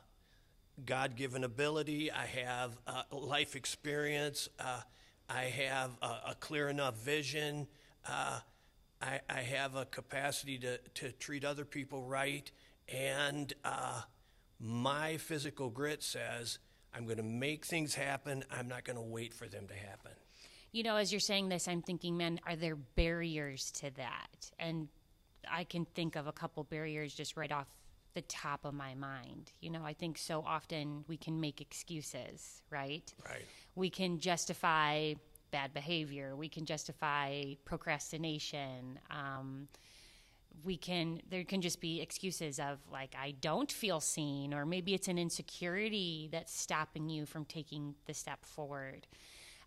God 0.87 1.17
given 1.17 1.45
ability, 1.45 2.11
I 2.11 2.27
have 2.27 2.79
uh, 2.87 3.03
life 3.11 3.57
experience, 3.57 4.49
uh, 4.59 4.81
I 5.29 5.43
have 5.45 5.91
a, 6.03 6.31
a 6.31 6.37
clear 6.39 6.69
enough 6.69 6.97
vision. 6.99 7.69
Uh, 8.07 8.41
I, 9.01 9.21
I 9.29 9.41
have 9.41 9.77
a 9.77 9.85
capacity 9.85 10.59
to, 10.59 10.79
to 10.95 11.13
treat 11.13 11.45
other 11.45 11.65
people 11.65 12.03
right, 12.03 12.51
and 12.89 13.53
uh, 13.65 14.03
my 14.59 15.17
physical 15.17 15.71
grit 15.71 16.03
says 16.03 16.59
I'm 16.95 17.05
going 17.05 17.17
to 17.17 17.23
make 17.23 17.65
things 17.65 17.95
happen. 17.95 18.45
I'm 18.51 18.69
not 18.69 18.85
going 18.85 18.97
to 18.97 19.03
wait 19.03 19.33
for 19.33 19.47
them 19.47 19.67
to 19.69 19.75
happen. 19.75 20.13
You 20.73 20.83
know, 20.83 20.97
as 20.97 21.13
you're 21.13 21.21
saying 21.21 21.49
this, 21.49 21.67
I'm 21.67 21.83
thinking, 21.83 22.17
man, 22.17 22.41
are 22.47 22.57
there 22.57 22.77
barriers 22.77 23.71
to 23.73 23.91
that? 23.97 24.51
And 24.59 24.89
I 25.51 25.65
can 25.65 25.85
think 25.85 26.17
of 26.17 26.27
a 26.27 26.33
couple 26.33 26.65
barriers 26.65 27.15
just 27.15 27.37
right 27.37 27.51
off 27.51 27.67
the 28.15 28.23
top 28.23 28.65
of 28.65 28.75
my 28.75 28.95
mind. 28.95 29.53
You 29.61 29.71
know, 29.71 29.83
I 29.85 29.93
think 29.93 30.19
so 30.19 30.43
often 30.47 31.05
we 31.09 31.17
can 31.17 31.41
make 31.41 31.61
excuses, 31.61 32.63
right? 32.71 33.13
Right. 33.25 33.45
We 33.75 33.91
can 33.91 34.19
justify 34.19 35.15
bad 35.51 35.75
behavior. 35.75 36.37
We 36.37 36.49
can 36.49 36.65
justify 36.65 37.55
procrastination. 37.65 38.99
Um, 39.11 39.69
we 40.65 40.77
can 40.77 41.23
there 41.31 41.45
can 41.45 41.61
just 41.61 41.81
be 41.81 42.01
excuses 42.01 42.59
of 42.59 42.79
like 42.91 43.15
I 43.21 43.33
don't 43.41 43.71
feel 43.71 44.01
seen 44.01 44.53
or 44.53 44.67
maybe 44.67 44.95
it's 44.95 45.09
an 45.09 45.19
insecurity 45.19 46.29
that's 46.31 46.53
stopping 46.53 47.09
you 47.09 47.25
from 47.27 47.45
taking 47.45 47.95
the 48.07 48.15
step 48.15 48.45
forward. 48.45 49.07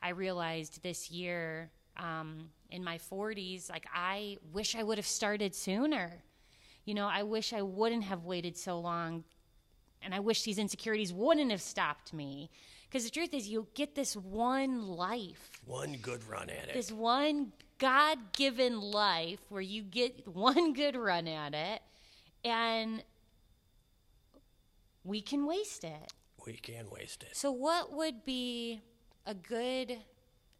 I 0.01 0.09
realized 0.09 0.83
this 0.83 1.09
year 1.09 1.71
um, 1.97 2.49
in 2.69 2.83
my 2.83 2.97
40s 2.97 3.69
like 3.69 3.87
I 3.93 4.37
wish 4.51 4.75
I 4.75 4.83
would 4.83 4.97
have 4.97 5.07
started 5.07 5.55
sooner. 5.55 6.23
You 6.85 6.93
know, 6.93 7.07
I 7.07 7.23
wish 7.23 7.53
I 7.53 7.61
wouldn't 7.61 8.03
have 8.03 8.23
waited 8.25 8.57
so 8.57 8.79
long 8.79 9.23
and 10.01 10.13
I 10.13 10.19
wish 10.19 10.43
these 10.43 10.57
insecurities 10.57 11.13
wouldn't 11.13 11.49
have 11.51 11.61
stopped 11.61 12.13
me. 12.13 12.49
Because 12.89 13.05
the 13.05 13.09
truth 13.09 13.33
is, 13.33 13.47
you 13.47 13.67
get 13.73 13.95
this 13.95 14.15
one 14.15 14.83
life, 14.85 15.49
One 15.65 15.93
good 16.01 16.23
run 16.27 16.49
at 16.49 16.67
it. 16.67 16.73
this 16.73 16.91
one 16.91 17.53
God 17.79 18.17
given 18.33 18.79
life 18.79 19.39
where 19.49 19.61
you 19.61 19.81
get 19.81 20.27
one 20.27 20.73
good 20.73 20.95
run 20.95 21.27
at 21.27 21.53
it, 21.53 21.81
and 22.45 23.03
we 25.03 25.21
can 25.21 25.45
waste 25.47 25.83
it. 25.83 26.13
we 26.45 26.53
can 26.53 26.89
waste 26.89 27.23
it. 27.23 27.35
So, 27.35 27.51
what 27.51 27.93
would 27.93 28.23
be 28.25 28.81
a 29.25 29.33
good 29.33 29.97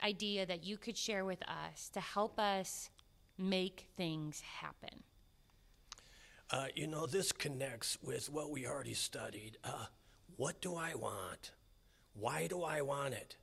idea 0.02 0.46
that 0.46 0.64
you 0.64 0.78
could 0.78 0.98
share 0.98 1.26
with 1.26 1.44
us 1.48 1.90
to 1.90 2.00
help 2.00 2.40
us 2.40 2.90
make 3.38 3.88
things 3.98 4.42
happen? 4.42 5.04
Uh, 6.54 6.68
you 6.76 6.86
know, 6.86 7.08
this 7.08 7.32
connects 7.32 7.98
with 8.04 8.30
what 8.30 8.52
we 8.52 8.68
already 8.68 8.94
studied. 8.94 9.58
Uh, 9.64 9.86
what 10.36 10.62
do 10.62 10.76
I 10.76 10.94
want? 10.94 11.52
Why 12.14 12.46
do 12.46 12.62
I 12.62 12.82
want 12.82 13.16
it? 13.16 13.38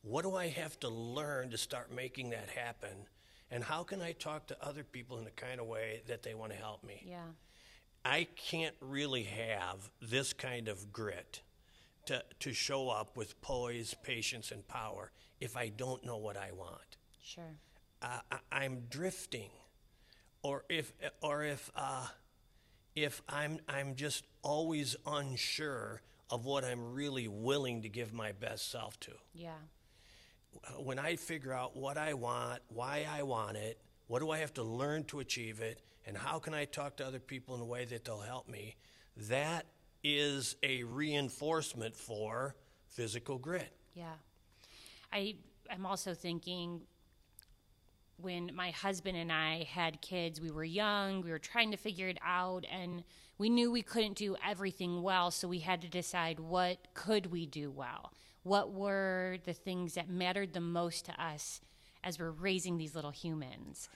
What 0.00 0.22
do 0.22 0.34
I 0.34 0.48
have 0.48 0.80
to 0.80 0.88
learn 0.88 1.50
to 1.50 1.58
start 1.58 1.94
making 1.94 2.30
that 2.30 2.48
happen? 2.48 3.06
And 3.50 3.62
how 3.62 3.82
can 3.82 4.00
I 4.00 4.12
talk 4.12 4.46
to 4.46 4.56
other 4.66 4.82
people 4.82 5.18
in 5.18 5.24
the 5.24 5.30
kind 5.30 5.60
of 5.60 5.66
way 5.66 6.00
that 6.06 6.22
they 6.22 6.32
want 6.32 6.52
to 6.52 6.58
help 6.58 6.82
me? 6.82 7.04
Yeah. 7.06 7.26
I 8.02 8.26
can't 8.34 8.76
really 8.80 9.24
have 9.24 9.90
this 10.00 10.32
kind 10.32 10.68
of 10.68 10.90
grit 10.90 11.42
to, 12.06 12.24
to 12.40 12.54
show 12.54 12.88
up 12.88 13.14
with 13.14 13.38
poise, 13.42 13.94
patience, 14.02 14.52
and 14.52 14.66
power 14.66 15.12
if 15.38 15.54
I 15.54 15.68
don't 15.68 16.02
know 16.02 16.16
what 16.16 16.38
I 16.38 16.52
want. 16.52 16.96
Sure. 17.22 17.58
Uh, 18.00 18.20
I, 18.32 18.38
I'm 18.50 18.84
drifting, 18.88 19.50
or 20.42 20.64
if 20.70 20.94
or 21.20 21.44
if 21.44 21.70
uh, 21.76 22.06
if 23.04 23.22
I'm 23.28 23.60
I'm 23.68 23.94
just 23.94 24.24
always 24.42 24.96
unsure 25.06 26.02
of 26.30 26.44
what 26.44 26.64
I'm 26.64 26.92
really 26.94 27.28
willing 27.28 27.82
to 27.82 27.88
give 27.88 28.12
my 28.12 28.32
best 28.32 28.70
self 28.70 28.98
to. 29.00 29.12
Yeah. 29.34 29.52
When 30.78 30.98
I 30.98 31.16
figure 31.16 31.52
out 31.52 31.76
what 31.76 31.96
I 31.96 32.14
want, 32.14 32.60
why 32.68 33.06
I 33.08 33.22
want 33.22 33.56
it, 33.56 33.80
what 34.06 34.20
do 34.20 34.30
I 34.30 34.38
have 34.38 34.54
to 34.54 34.62
learn 34.62 35.04
to 35.04 35.20
achieve 35.20 35.60
it, 35.60 35.80
and 36.06 36.16
how 36.16 36.38
can 36.38 36.54
I 36.54 36.64
talk 36.64 36.96
to 36.96 37.06
other 37.06 37.20
people 37.20 37.54
in 37.54 37.60
a 37.60 37.64
way 37.64 37.84
that 37.84 38.04
they'll 38.04 38.20
help 38.20 38.48
me, 38.48 38.76
that 39.28 39.66
is 40.02 40.56
a 40.62 40.82
reinforcement 40.84 41.94
for 41.94 42.54
physical 42.88 43.38
grit. 43.38 43.72
Yeah. 43.94 44.14
I 45.12 45.36
I'm 45.70 45.86
also 45.86 46.14
thinking 46.14 46.82
when 48.20 48.50
my 48.54 48.70
husband 48.70 49.16
and 49.16 49.32
I 49.32 49.64
had 49.70 50.02
kids, 50.02 50.40
we 50.40 50.50
were 50.50 50.64
young, 50.64 51.22
we 51.22 51.30
were 51.30 51.38
trying 51.38 51.70
to 51.70 51.76
figure 51.76 52.08
it 52.08 52.18
out 52.24 52.64
and 52.70 53.04
we 53.38 53.48
knew 53.48 53.70
we 53.70 53.82
couldn't 53.82 54.16
do 54.16 54.36
everything 54.44 55.02
well, 55.02 55.30
so 55.30 55.46
we 55.46 55.60
had 55.60 55.80
to 55.82 55.88
decide 55.88 56.40
what 56.40 56.78
could 56.94 57.26
we 57.26 57.46
do 57.46 57.70
well? 57.70 58.12
What 58.42 58.72
were 58.72 59.36
the 59.44 59.52
things 59.52 59.94
that 59.94 60.08
mattered 60.08 60.52
the 60.52 60.60
most 60.60 61.04
to 61.06 61.22
us 61.22 61.60
as 62.02 62.18
we're 62.18 62.32
raising 62.32 62.76
these 62.76 62.96
little 62.96 63.12
humans? 63.12 63.88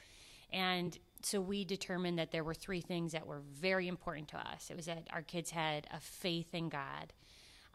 And 0.53 0.97
so 1.23 1.41
we 1.41 1.65
determined 1.65 2.19
that 2.19 2.31
there 2.31 2.45
were 2.45 2.55
three 2.55 2.81
things 2.81 3.13
that 3.13 3.27
were 3.27 3.43
very 3.53 3.89
important 3.89 4.29
to 4.29 4.37
us. 4.37 4.71
It 4.71 4.77
was 4.77 4.87
that 4.87 5.09
our 5.13 5.23
kids 5.23 5.51
had 5.51 5.89
a 5.93 5.99
faith 5.99 6.55
in 6.55 6.69
God. 6.69 7.13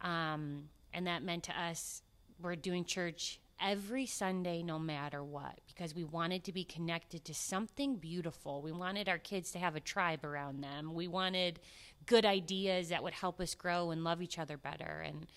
Um, 0.01 0.69
and 0.93 1.07
that 1.07 1.23
meant 1.23 1.43
to 1.45 1.59
us, 1.59 2.01
we're 2.41 2.55
doing 2.55 2.85
church 2.85 3.39
every 3.61 4.05
Sunday, 4.05 4.61
no 4.61 4.77
matter 4.79 5.23
what, 5.23 5.59
because 5.67 5.95
we 5.95 6.03
wanted 6.03 6.43
to 6.43 6.53
be 6.53 6.63
connected 6.63 7.25
to 7.25 7.33
something 7.33 7.95
beautiful. 7.95 8.61
We 8.61 8.71
wanted 8.71 9.09
our 9.09 9.17
kids 9.17 9.51
to 9.51 9.59
have 9.59 9.75
a 9.75 9.79
tribe 9.79 10.23
around 10.23 10.63
them. 10.63 10.93
We 10.93 11.07
wanted 11.07 11.59
good 12.05 12.25
ideas 12.25 12.89
that 12.89 13.03
would 13.03 13.13
help 13.13 13.39
us 13.39 13.55
grow 13.55 13.91
and 13.91 14.03
love 14.03 14.21
each 14.21 14.37
other 14.37 14.57
better. 14.57 15.03
And 15.05 15.27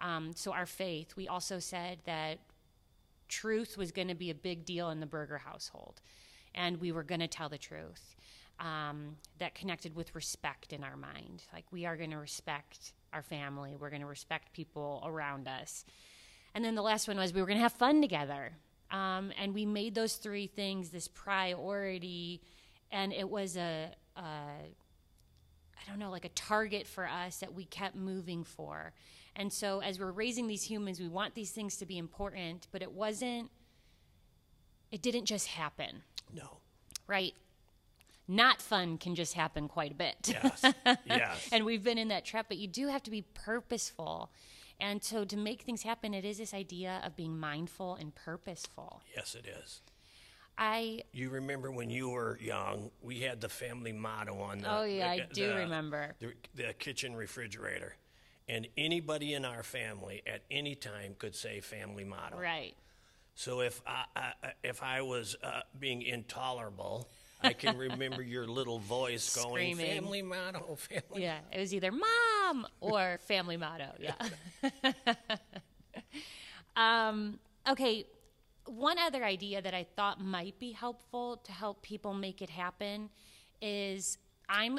um, 0.00 0.32
so, 0.34 0.52
our 0.52 0.66
faith, 0.66 1.14
we 1.16 1.28
also 1.28 1.58
said 1.58 1.98
that 2.04 2.38
truth 3.28 3.76
was 3.76 3.92
going 3.92 4.08
to 4.08 4.14
be 4.14 4.30
a 4.30 4.34
big 4.34 4.64
deal 4.64 4.90
in 4.90 5.00
the 5.00 5.06
Berger 5.06 5.38
household, 5.38 6.00
and 6.54 6.80
we 6.80 6.92
were 6.92 7.04
going 7.04 7.20
to 7.20 7.28
tell 7.28 7.48
the 7.48 7.58
truth. 7.58 8.14
Um, 8.60 9.16
that 9.40 9.56
connected 9.56 9.96
with 9.96 10.14
respect 10.14 10.72
in 10.72 10.84
our 10.84 10.96
mind. 10.96 11.42
Like, 11.52 11.64
we 11.72 11.86
are 11.86 11.96
going 11.96 12.12
to 12.12 12.18
respect 12.18 12.92
our 13.12 13.22
family, 13.22 13.74
we're 13.76 13.90
going 13.90 14.02
to 14.02 14.06
respect 14.06 14.52
people 14.52 15.02
around 15.04 15.48
us. 15.48 15.84
And 16.54 16.64
then 16.64 16.74
the 16.74 16.82
last 16.82 17.08
one 17.08 17.16
was 17.16 17.32
we 17.32 17.40
were 17.40 17.46
going 17.46 17.58
to 17.58 17.62
have 17.62 17.72
fun 17.72 18.00
together. 18.00 18.52
Um, 18.90 19.32
and 19.40 19.52
we 19.54 19.66
made 19.66 19.94
those 19.94 20.14
three 20.14 20.46
things 20.46 20.90
this 20.90 21.08
priority, 21.08 22.40
and 22.92 23.12
it 23.12 23.28
was 23.28 23.56
a, 23.56 23.90
a, 24.16 24.20
I 24.20 25.88
don't 25.88 25.98
know, 25.98 26.10
like 26.10 26.24
a 26.24 26.30
target 26.30 26.86
for 26.86 27.06
us 27.06 27.38
that 27.38 27.52
we 27.52 27.64
kept 27.64 27.96
moving 27.96 28.44
for. 28.44 28.92
And 29.36 29.52
so 29.52 29.80
as 29.80 29.98
we're 29.98 30.12
raising 30.12 30.46
these 30.46 30.62
humans, 30.62 31.00
we 31.00 31.08
want 31.08 31.34
these 31.34 31.50
things 31.50 31.76
to 31.78 31.86
be 31.86 31.98
important, 31.98 32.68
but 32.70 32.82
it 32.82 32.92
wasn't, 32.92 33.50
it 34.92 35.02
didn't 35.02 35.24
just 35.24 35.48
happen. 35.48 36.02
No. 36.32 36.58
Right? 37.08 37.34
Not 38.28 38.62
fun 38.62 38.96
can 38.96 39.14
just 39.14 39.34
happen 39.34 39.66
quite 39.68 39.90
a 39.90 39.94
bit. 39.94 40.16
Yes. 40.28 40.64
yes. 41.04 41.48
and 41.52 41.64
we've 41.64 41.82
been 41.82 41.98
in 41.98 42.08
that 42.08 42.24
trap, 42.24 42.46
but 42.48 42.58
you 42.58 42.68
do 42.68 42.88
have 42.88 43.02
to 43.02 43.10
be 43.10 43.22
purposeful. 43.22 44.30
And 44.80 45.02
so 45.02 45.24
to 45.24 45.36
make 45.36 45.62
things 45.62 45.82
happen, 45.82 46.14
it 46.14 46.24
is 46.24 46.38
this 46.38 46.52
idea 46.54 47.00
of 47.04 47.16
being 47.16 47.38
mindful 47.38 47.94
and 47.94 48.14
purposeful. 48.14 49.02
Yes, 49.16 49.34
it 49.34 49.46
is. 49.46 49.80
I 50.56 51.02
You 51.12 51.30
remember 51.30 51.70
when 51.72 51.90
you 51.90 52.10
were 52.10 52.38
young, 52.40 52.90
we 53.02 53.20
had 53.20 53.40
the 53.40 53.48
family 53.48 53.92
motto 53.92 54.38
on 54.40 54.58
the 54.58 54.70
Oh, 54.72 54.84
yeah, 54.84 55.10
I 55.10 55.26
do 55.32 55.48
the- 55.48 55.54
remember. 55.56 56.14
the, 56.20 56.32
the 56.54 56.72
kitchen 56.74 57.16
refrigerator. 57.16 57.96
And 58.48 58.68
anybody 58.76 59.32
in 59.34 59.44
our 59.44 59.62
family 59.62 60.22
at 60.26 60.42
any 60.50 60.74
time 60.74 61.16
could 61.18 61.34
say 61.34 61.60
family 61.60 62.04
motto. 62.04 62.36
right. 62.38 62.74
So 63.36 63.62
if 63.62 63.80
I, 63.84 64.04
I 64.14 64.32
if 64.62 64.80
I 64.80 65.00
was 65.02 65.34
uh, 65.42 65.62
being 65.80 66.02
intolerable, 66.02 67.08
I 67.44 67.52
can 67.52 67.76
remember 67.76 68.22
your 68.22 68.46
little 68.46 68.78
voice 68.78 69.34
going 69.34 69.74
Screaming. 69.74 70.02
family 70.02 70.22
motto, 70.22 70.76
family. 70.76 71.22
Yeah, 71.22 71.38
it 71.52 71.60
was 71.60 71.74
either 71.74 71.92
mom 71.92 72.66
or 72.80 73.18
family 73.22 73.56
motto. 73.56 73.90
Yeah. 73.98 74.14
um, 76.76 77.38
okay, 77.68 78.06
one 78.66 78.98
other 78.98 79.24
idea 79.24 79.60
that 79.60 79.74
I 79.74 79.86
thought 79.96 80.20
might 80.20 80.58
be 80.58 80.72
helpful 80.72 81.36
to 81.44 81.52
help 81.52 81.82
people 81.82 82.14
make 82.14 82.40
it 82.42 82.50
happen 82.50 83.10
is 83.60 84.18
I'm 84.48 84.78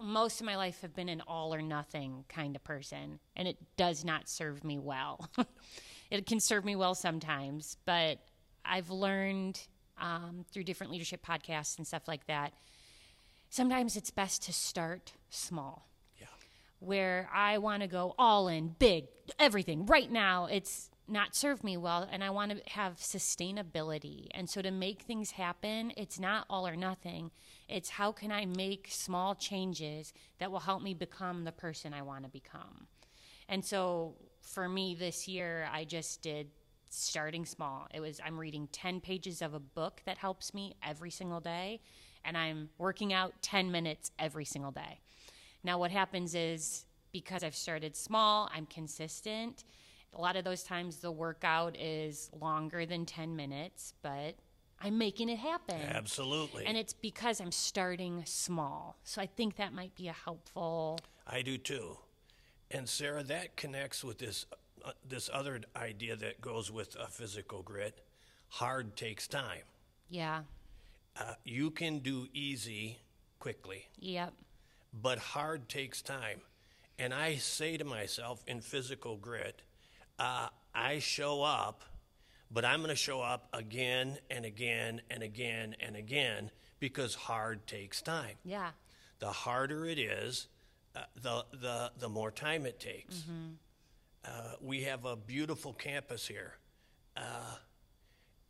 most 0.00 0.40
of 0.40 0.46
my 0.46 0.56
life 0.56 0.80
have 0.82 0.94
been 0.94 1.08
an 1.08 1.20
all 1.26 1.52
or 1.52 1.60
nothing 1.60 2.24
kind 2.28 2.54
of 2.54 2.62
person, 2.62 3.18
and 3.36 3.48
it 3.48 3.56
does 3.76 4.04
not 4.04 4.28
serve 4.28 4.62
me 4.62 4.78
well. 4.78 5.28
it 6.10 6.26
can 6.26 6.38
serve 6.40 6.64
me 6.64 6.76
well 6.76 6.94
sometimes, 6.94 7.76
but 7.84 8.18
I've 8.64 8.90
learned 8.90 9.60
um, 10.00 10.44
through 10.52 10.64
different 10.64 10.92
leadership 10.92 11.24
podcasts 11.24 11.78
and 11.78 11.86
stuff 11.86 12.08
like 12.08 12.26
that. 12.26 12.52
Sometimes 13.50 13.96
it's 13.96 14.10
best 14.10 14.42
to 14.44 14.52
start 14.52 15.12
small 15.30 15.88
Yeah. 16.20 16.26
where 16.80 17.28
I 17.32 17.58
want 17.58 17.82
to 17.82 17.88
go 17.88 18.14
all 18.18 18.48
in, 18.48 18.74
big, 18.78 19.06
everything 19.38 19.86
right 19.86 20.10
now. 20.10 20.46
It's 20.46 20.90
not 21.10 21.34
served 21.34 21.64
me 21.64 21.76
well, 21.78 22.06
and 22.12 22.22
I 22.22 22.28
want 22.28 22.52
to 22.52 22.70
have 22.72 22.96
sustainability. 22.96 24.26
And 24.32 24.48
so 24.50 24.60
to 24.60 24.70
make 24.70 25.02
things 25.02 25.30
happen, 25.32 25.92
it's 25.96 26.20
not 26.20 26.44
all 26.50 26.66
or 26.68 26.76
nothing. 26.76 27.30
It's 27.68 27.88
how 27.88 28.12
can 28.12 28.30
I 28.30 28.44
make 28.44 28.88
small 28.90 29.34
changes 29.34 30.12
that 30.38 30.50
will 30.50 30.60
help 30.60 30.82
me 30.82 30.92
become 30.92 31.44
the 31.44 31.52
person 31.52 31.94
I 31.94 32.02
want 32.02 32.24
to 32.24 32.30
become. 32.30 32.88
And 33.48 33.64
so 33.64 34.16
for 34.42 34.68
me 34.68 34.94
this 34.94 35.26
year, 35.26 35.66
I 35.72 35.84
just 35.84 36.20
did 36.20 36.48
starting 36.90 37.44
small. 37.44 37.86
It 37.92 38.00
was 38.00 38.20
I'm 38.24 38.38
reading 38.38 38.68
10 38.72 39.00
pages 39.00 39.42
of 39.42 39.54
a 39.54 39.60
book 39.60 40.02
that 40.06 40.18
helps 40.18 40.54
me 40.54 40.74
every 40.82 41.10
single 41.10 41.40
day, 41.40 41.80
and 42.24 42.36
I'm 42.36 42.70
working 42.78 43.12
out 43.12 43.34
10 43.42 43.70
minutes 43.70 44.10
every 44.18 44.44
single 44.44 44.70
day. 44.70 45.00
Now, 45.64 45.78
what 45.78 45.90
happens 45.90 46.34
is 46.34 46.84
because 47.12 47.42
I've 47.42 47.56
started 47.56 47.96
small, 47.96 48.48
I'm 48.54 48.66
consistent. 48.66 49.64
A 50.14 50.20
lot 50.20 50.36
of 50.36 50.44
those 50.44 50.62
times 50.62 50.96
the 50.96 51.10
workout 51.10 51.76
is 51.78 52.30
longer 52.38 52.86
than 52.86 53.04
10 53.04 53.36
minutes, 53.36 53.94
but 54.02 54.36
I'm 54.80 54.96
making 54.96 55.28
it 55.28 55.38
happen. 55.38 55.80
Absolutely. 55.80 56.64
And 56.66 56.76
it's 56.76 56.92
because 56.92 57.40
I'm 57.40 57.52
starting 57.52 58.22
small. 58.24 58.96
So 59.04 59.20
I 59.20 59.26
think 59.26 59.56
that 59.56 59.72
might 59.72 59.94
be 59.94 60.08
a 60.08 60.12
helpful. 60.12 60.98
I 61.26 61.42
do 61.42 61.58
too. 61.58 61.98
And 62.70 62.88
Sarah, 62.88 63.22
that 63.24 63.56
connects 63.56 64.04
with 64.04 64.18
this 64.18 64.46
uh, 64.88 64.92
this 65.08 65.28
other 65.32 65.60
idea 65.76 66.16
that 66.16 66.40
goes 66.40 66.70
with 66.70 66.96
uh, 66.98 67.06
physical 67.06 67.62
grit. 67.62 68.00
Hard 68.48 68.96
takes 68.96 69.28
time. 69.28 69.62
Yeah. 70.08 70.42
Uh, 71.20 71.34
you 71.44 71.70
can 71.70 71.98
do 71.98 72.26
easy 72.32 72.98
quickly, 73.38 73.88
Yep. 73.98 74.32
but 74.92 75.18
hard 75.18 75.68
takes 75.68 76.00
time. 76.02 76.40
And 76.98 77.12
I 77.14 77.36
say 77.36 77.76
to 77.76 77.84
myself 77.84 78.42
in 78.46 78.60
physical 78.60 79.16
grit, 79.16 79.62
uh, 80.18 80.48
I 80.74 80.98
show 81.00 81.42
up, 81.42 81.82
but 82.50 82.64
I'm 82.64 82.78
going 82.80 82.88
to 82.90 82.96
show 82.96 83.20
up 83.20 83.48
again 83.52 84.18
and 84.30 84.44
again 84.44 85.02
and 85.10 85.22
again 85.22 85.76
and 85.80 85.94
again 85.96 86.50
because 86.80 87.14
hard 87.14 87.66
takes 87.66 88.00
time. 88.02 88.36
Yeah. 88.44 88.70
The 89.18 89.30
harder 89.30 89.84
it 89.86 89.98
is, 89.98 90.48
uh, 90.96 91.00
the, 91.20 91.44
the, 91.52 91.92
the 91.98 92.08
more 92.08 92.30
time 92.30 92.64
it 92.66 92.80
takes. 92.80 93.24
Uh, 94.28 94.52
we 94.60 94.82
have 94.82 95.04
a 95.04 95.16
beautiful 95.16 95.72
campus 95.72 96.26
here, 96.26 96.54
uh, 97.16 97.56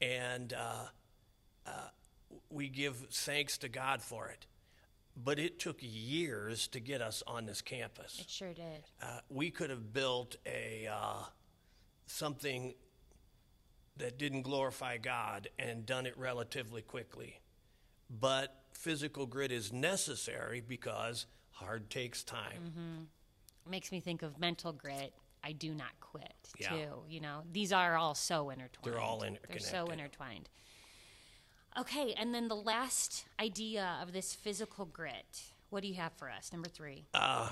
and 0.01 0.53
uh, 0.53 0.87
uh, 1.67 1.71
we 2.51 2.69
give 2.69 2.97
thanks 3.12 3.59
to 3.59 3.69
God 3.69 4.03
for 4.03 4.29
it. 4.29 4.47
But 5.17 5.38
it 5.38 5.59
took 5.59 5.79
years 5.81 6.69
to 6.69 6.81
get 6.81 7.01
us 7.01 7.23
on 7.27 7.47
this 7.47 7.61
campus. 7.61 8.19
It 8.21 8.31
sure 8.31 8.55
did. 8.55 8.85
Uh, 9.03 9.21
we 9.29 9.51
could 9.51 9.71
have 9.71 9.93
built 9.93 10.37
a 10.47 10.88
uh, 10.91 11.25
something 12.07 12.75
that 13.97 14.19
didn't 14.19 14.43
glorify 14.43 14.97
God 14.97 15.49
and 15.59 15.85
done 15.85 16.07
it 16.07 16.17
relatively 16.17 16.83
quickly. 16.83 17.41
But 18.09 18.55
physical 18.73 19.27
grit 19.27 19.53
is 19.53 19.73
necessary 19.73 20.62
because 20.67 21.27
hard 21.51 21.91
takes 21.91 22.23
time. 22.23 23.07
It 23.67 23.71
makes 23.71 23.93
me 23.93 24.01
think 24.01 24.23
of 24.23 24.38
mental 24.38 24.73
grit. 24.73 25.12
I 25.44 25.53
do 25.53 25.74
not 25.74 25.98
quit, 26.01 26.33
Yeah. 26.59 26.68
too. 26.70 27.03
You 27.09 27.20
know, 27.20 27.42
these 27.51 27.72
are 27.72 27.96
all 27.96 28.14
so 28.14 28.51
intertwined. 28.51 28.85
They're 28.94 29.01
all 29.01 29.22
interconnected. 29.22 29.62
They're 29.72 29.85
so 29.87 29.87
intertwined. 29.92 30.48
Okay, 31.79 32.12
and 32.14 32.35
then 32.35 32.48
the 32.48 32.57
last 32.57 33.24
idea 33.40 33.98
of 34.03 34.12
this 34.12 34.35
physical 34.35 34.85
grit. 34.85 35.42
What 35.70 35.83
do 35.83 35.88
you 35.88 35.94
have 35.94 36.12
for 36.14 36.29
us? 36.31 36.53
Number 36.53 36.68
three. 36.68 37.05
Uh, 37.14 37.51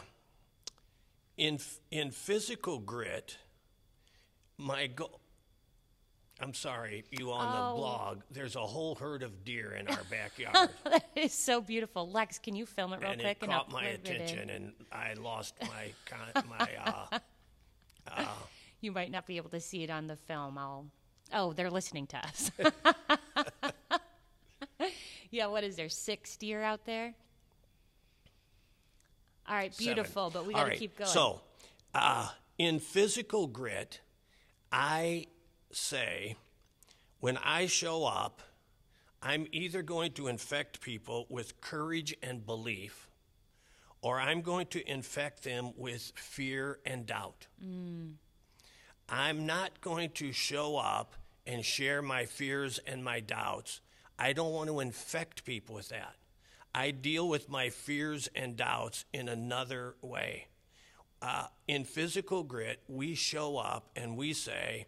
In 1.37 1.59
in 1.91 2.11
physical 2.11 2.79
grit, 2.79 3.37
my 4.57 4.87
goal. 4.87 5.21
I'm 6.41 6.55
sorry, 6.55 7.05
you 7.11 7.31
on 7.33 7.47
Oh. 7.47 7.69
the 7.71 7.77
blog. 7.77 8.23
There's 8.31 8.57
a 8.57 8.67
whole 8.67 8.95
herd 8.95 9.23
of 9.23 9.45
deer 9.45 9.73
in 9.75 9.87
our 9.89 10.03
backyard, 10.11 10.71
that 10.85 11.09
is 11.15 11.33
so 11.35 11.61
beautiful. 11.61 12.11
Lex, 12.11 12.39
can 12.39 12.55
you 12.57 12.67
film 12.67 12.93
it 12.95 13.01
real 13.01 13.11
and 13.13 13.21
quick? 13.21 13.39
it 13.39 13.43
and 13.45 13.53
I'll 13.53 13.61
caught 13.65 13.73
my 13.73 13.85
it 13.87 14.07
in? 14.09 14.15
attention, 14.17 14.51
and 14.51 14.73
I 14.93 15.13
lost 15.15 15.55
my 15.63 15.93
con- 16.07 16.45
my. 16.49 16.69
Uh, 16.85 17.19
You 18.83 18.93
might 18.93 19.11
not 19.11 19.27
be 19.27 19.39
able 19.39 19.49
to 19.51 19.59
see 19.59 19.83
it 19.85 19.91
on 19.91 20.07
the 20.07 20.17
film. 20.17 20.59
I'll. 20.59 20.87
Oh, 21.33 21.55
they're 21.55 21.71
listening 21.71 22.07
to 22.09 22.19
us. 22.19 22.51
yeah, 25.31 25.47
what 25.47 25.65
is 25.65 25.77
there? 25.77 25.89
Six 25.89 26.37
deer 26.37 26.63
out 26.63 26.85
there? 26.85 27.15
All 29.49 29.57
right, 29.57 29.75
seven. 29.75 29.95
beautiful, 29.95 30.31
but 30.31 30.47
we 30.47 30.53
got 30.53 30.65
to 30.65 30.71
right, 30.71 30.79
keep 30.79 30.97
going. 30.97 31.11
So, 31.11 31.41
uh, 31.95 32.29
in 32.59 32.79
physical 32.79 33.47
grit, 33.47 34.01
I 34.71 35.27
say 35.73 36.37
when 37.21 37.39
I 37.39 37.67
show 37.67 38.05
up, 38.05 38.43
I'm 39.23 39.47
either 39.53 39.83
going 39.83 40.13
to 40.13 40.29
infect 40.29 40.81
people 40.81 41.27
with 41.29 41.61
courage 41.61 42.15
and 42.23 42.45
belief, 42.45 43.06
or 44.07 44.21
I'm 44.21 44.41
going 44.41 44.67
to 44.69 44.89
infect 44.89 45.43
them 45.43 45.73
with 45.77 46.13
fear 46.15 46.79
and 46.87 47.07
doubt. 47.07 47.49
I'm 49.09 49.47
not 49.47 49.81
going 49.81 50.11
to 50.11 50.31
show 50.33 50.77
up 50.77 51.15
and 51.45 51.65
share 51.65 52.03
my 52.03 52.25
fears 52.25 52.79
and 52.87 53.03
my 53.03 53.19
doubts. 53.19 53.81
I 54.17 54.33
don't 54.33 54.53
want 54.53 54.69
to 54.69 54.79
infect 54.79 55.45
people 55.45 55.75
with 55.75 55.89
that. 55.89 56.15
I 56.73 56.93
deal 56.93 57.29
with 57.29 57.49
my 57.49 57.69
fears 57.71 58.29
and 58.37 58.57
doubts 58.57 59.05
in 59.13 59.29
another 59.29 59.97
way. 60.03 60.47
Uh, 61.21 61.47
in 61.67 61.83
physical 61.85 62.45
grit, 62.45 62.81
we 62.87 63.17
show 63.17 63.57
up 63.57 63.91
and 63.97 64.17
we 64.17 64.33
say, 64.35 64.87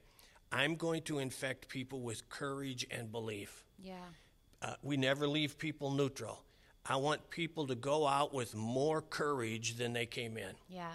I'm 0.52 0.76
going 0.76 1.02
to 1.02 1.18
infect 1.18 1.68
people 1.68 2.02
with 2.02 2.28
courage 2.28 2.87
and 2.92 3.11
belief. 3.11 3.64
yeah, 3.83 3.94
Uh, 4.62 4.74
we 4.83 4.96
never 4.96 5.26
leave 5.26 5.59
people 5.59 5.90
neutral. 5.90 6.44
I 6.88 6.96
want 6.96 7.29
people 7.31 7.66
to 7.66 7.74
go 7.74 8.07
out 8.07 8.33
with 8.33 8.55
more 8.55 9.03
courage 9.03 9.77
than 9.77 9.92
they 9.92 10.07
came 10.07 10.37
in. 10.38 10.55
yeah, 10.68 10.92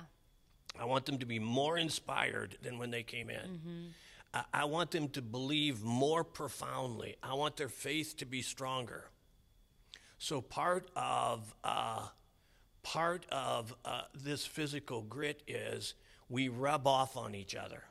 I 0.80 0.86
want 0.86 1.06
them 1.06 1.20
to 1.20 1.26
be 1.26 1.38
more 1.38 1.78
inspired 1.78 2.58
than 2.64 2.80
when 2.80 2.90
they 2.90 3.04
came 3.04 3.30
in. 3.30 3.94
I, 4.34 4.44
I 4.54 4.66
want 4.66 4.90
them 4.92 5.08
to 5.10 5.22
believe 5.22 5.84
more 5.84 6.24
profoundly. 6.24 7.16
I 7.22 7.36
want 7.36 7.58
their 7.58 7.70
faith 7.70 8.18
to 8.18 8.26
be 8.26 8.42
stronger. 8.42 9.10
So 10.18 10.42
part 10.42 10.90
of 10.96 11.54
uh, 11.64 12.08
part 12.82 13.26
of 13.32 13.76
uh, 13.86 14.02
this 14.16 14.46
physical 14.46 15.02
grit 15.04 15.44
is 15.48 15.94
we 16.28 16.48
rub 16.48 16.88
off 16.88 17.16
on 17.18 17.36
each 17.36 17.56
other, 17.56 17.84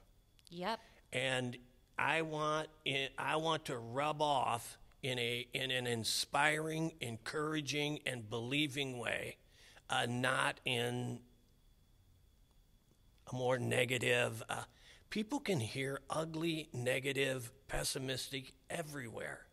yep, 0.51 0.81
and 1.12 1.57
I 1.99 2.23
want 2.23 2.69
it, 2.85 3.12
I 3.19 3.37
want 3.37 3.67
to 3.67 3.77
rub 3.77 4.21
off 4.23 4.79
in 5.03 5.19
a 5.19 5.47
in 5.53 5.71
an 5.71 5.87
inspiring, 5.87 6.93
encouraging, 7.01 8.01
and 8.07 8.29
believing 8.29 8.99
way, 8.99 9.37
uh, 9.91 10.07
not 10.09 10.61
in 10.65 11.21
a 13.31 13.35
more 13.35 13.59
negative. 13.59 14.43
Uh, 14.49 14.62
people 15.11 15.41
can 15.41 15.61
hear 15.61 16.01
ugly, 16.09 16.69
negative, 16.73 17.53
pessimistic 17.69 18.53
everywhere. 18.71 19.47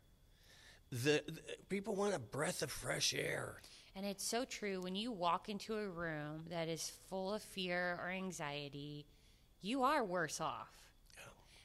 The, 0.92 1.24
the 1.28 1.42
people 1.68 1.96
want 1.96 2.16
a 2.16 2.20
breath 2.20 2.62
of 2.62 2.72
fresh 2.72 3.14
air. 3.14 3.62
And 3.96 4.06
it's 4.06 4.26
so 4.26 4.46
true. 4.46 4.82
When 4.82 4.96
you 4.96 5.12
walk 5.12 5.50
into 5.50 5.76
a 5.76 5.88
room 5.88 6.46
that 6.50 6.68
is 6.68 6.92
full 7.10 7.34
of 7.34 7.44
fear 7.44 8.00
or 8.02 8.10
anxiety, 8.10 9.06
you 9.62 9.84
are 9.84 10.04
worse 10.04 10.40
off. 10.40 10.72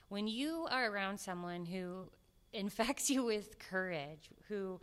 When 0.09 0.27
you 0.27 0.67
are 0.71 0.91
around 0.91 1.19
someone 1.19 1.65
who 1.65 2.11
infects 2.55 3.11
you 3.11 3.25
with 3.25 3.59
courage, 3.59 4.31
who 4.49 4.81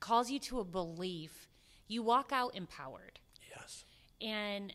calls 0.00 0.30
you 0.30 0.38
to 0.38 0.60
a 0.60 0.64
belief, 0.64 1.48
you 1.86 2.02
walk 2.02 2.30
out 2.32 2.54
empowered. 2.54 3.18
Yes. 3.50 3.84
And, 4.20 4.72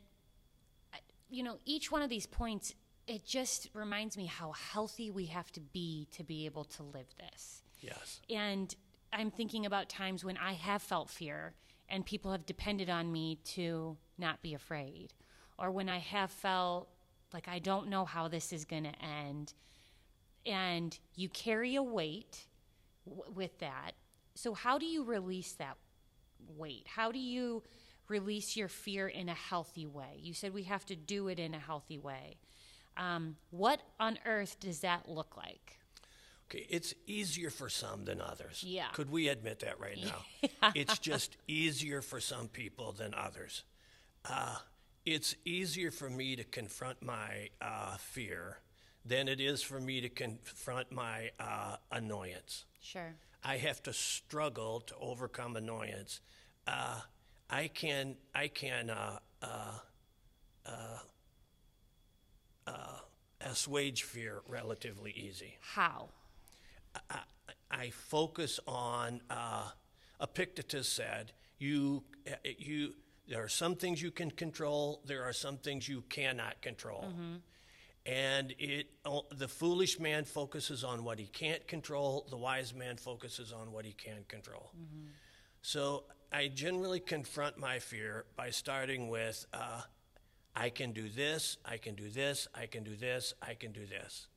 uh, 0.94 0.98
you 1.30 1.44
know, 1.44 1.58
each 1.66 1.92
one 1.92 2.02
of 2.02 2.10
these 2.10 2.26
points, 2.28 2.74
it 3.08 3.26
just 3.26 3.70
reminds 3.74 4.18
me 4.18 4.26
how 4.26 4.52
healthy 4.52 5.12
we 5.12 5.26
have 5.28 5.52
to 5.54 5.60
be 5.60 6.08
to 6.12 6.24
be 6.24 6.46
able 6.46 6.66
to 6.66 6.84
live 6.84 7.08
this. 7.18 7.62
Yes. 7.82 8.22
And 8.30 8.74
I'm 9.12 9.30
thinking 9.30 9.66
about 9.66 9.90
times 9.90 10.24
when 10.24 10.38
I 10.38 10.54
have 10.54 10.82
felt 10.82 11.10
fear 11.10 11.54
and 11.90 12.06
people 12.06 12.32
have 12.32 12.46
depended 12.46 12.90
on 12.90 13.12
me 13.12 13.40
to 13.44 13.98
not 14.18 14.42
be 14.42 14.54
afraid, 14.54 15.14
or 15.60 15.70
when 15.70 15.90
I 15.90 16.00
have 16.00 16.32
felt 16.32 16.88
like 17.34 17.48
I 17.48 17.60
don't 17.60 17.90
know 17.90 18.06
how 18.06 18.28
this 18.28 18.54
is 18.54 18.66
going 18.66 18.84
to 18.84 19.04
end. 19.04 19.54
And 20.46 20.98
you 21.16 21.30
carry 21.30 21.76
a 21.76 21.84
weight 21.84 22.48
w- 23.08 23.32
with 23.34 23.60
that. 23.60 23.92
So, 24.36 24.54
how 24.54 24.78
do 24.78 24.86
you 24.86 25.04
release 25.04 25.54
that 25.54 25.78
weight? 26.58 26.86
How 26.88 27.12
do 27.12 27.20
you 27.20 27.64
release 28.10 28.58
your 28.58 28.68
fear 28.68 29.08
in 29.08 29.30
a 29.30 29.34
healthy 29.34 29.86
way? 29.86 30.18
You 30.20 30.34
said 30.34 30.54
we 30.54 30.64
have 30.64 30.86
to 30.88 30.96
do 30.96 31.28
it 31.28 31.40
in 31.40 31.54
a 31.54 31.60
healthy 31.60 31.98
way. 31.98 32.38
Um, 32.98 33.38
what 33.52 33.82
on 34.00 34.20
earth 34.26 34.60
does 34.60 34.80
that 34.80 35.10
look 35.10 35.38
like? 35.38 35.80
Okay, 36.50 36.66
it's 36.70 36.94
easier 37.08 37.50
for 37.50 37.70
some 37.70 38.06
than 38.06 38.22
others. 38.22 38.64
Yeah. 38.66 38.90
Could 38.94 39.10
we 39.10 39.30
admit 39.30 39.60
that 39.60 39.80
right 39.80 39.98
now? 40.04 40.70
It's 40.76 41.00
just 41.00 41.38
easier 41.48 42.02
for 42.02 42.20
some 42.20 42.48
people 42.48 42.92
than 42.92 43.14
others. 43.14 43.64
Uh, 44.30 44.58
it's 45.06 45.36
easier 45.46 45.92
for 45.92 46.10
me 46.10 46.36
to 46.36 46.44
confront 46.44 47.02
my 47.02 47.50
uh, 47.62 47.98
fear 47.98 48.58
than 49.06 49.28
it 49.28 49.40
is 49.40 49.62
for 49.62 49.80
me 49.80 50.02
to 50.02 50.10
confront 50.10 50.92
my 50.92 51.32
uh, 51.40 51.76
annoyance. 51.92 52.66
Sure. 52.82 53.16
I 53.44 53.58
have 53.58 53.84
to 53.84 53.94
struggle 53.94 54.82
to 54.82 54.96
overcome 55.00 55.56
annoyance. 55.58 56.22
Uh, 56.66 57.02
I 57.50 57.68
can 57.68 58.16
I 58.34 58.48
can 58.48 58.90
uh, 58.90 59.20
uh, 59.42 59.80
uh, 60.66 61.00
uh, 62.66 63.00
assuage 63.42 64.04
fear 64.04 64.42
relatively 64.48 65.12
easy. 65.12 65.58
How? 65.60 66.10
I, 67.10 67.20
I 67.70 67.90
focus 67.90 68.60
on. 68.68 69.22
Uh, 69.30 69.70
Epictetus 70.22 70.88
said, 70.88 71.34
"You, 71.60 72.04
you. 72.58 72.94
There 73.28 73.44
are 73.44 73.50
some 73.50 73.76
things 73.76 74.02
you 74.02 74.12
can 74.12 74.32
control. 74.32 75.02
There 75.06 75.24
are 75.24 75.34
some 75.34 75.58
things 75.58 75.90
you 75.90 76.04
cannot 76.08 76.62
control." 76.62 77.06
And 78.06 78.54
it, 78.60 78.88
the 79.32 79.48
foolish 79.48 79.98
man 79.98 80.26
focuses 80.26 80.84
on 80.84 81.06
what 81.06 81.20
he 81.20 81.26
can't 81.28 81.66
control. 81.68 82.28
The 82.30 82.36
wise 82.36 82.74
man 82.74 82.98
focuses 82.98 83.54
on 83.54 83.72
what 83.72 83.86
he 83.86 83.94
can 83.94 84.26
control. 84.28 84.72
So 85.62 86.04
I 86.32 86.50
generally 86.50 87.00
confront 87.00 87.58
my 87.58 87.80
fear 87.80 88.26
by 88.36 88.50
starting 88.50 89.08
with, 89.08 89.46
uh, 89.54 89.84
"I 90.54 90.70
can 90.70 90.92
do 90.92 91.08
this. 91.08 91.58
I 91.64 91.78
can 91.78 91.96
do 91.96 92.10
this. 92.10 92.48
I 92.54 92.66
can 92.66 92.84
do 92.84 92.98
this. 92.98 93.34
I 93.42 93.54
can 93.54 93.72
do 93.72 93.86
this." 93.86 94.28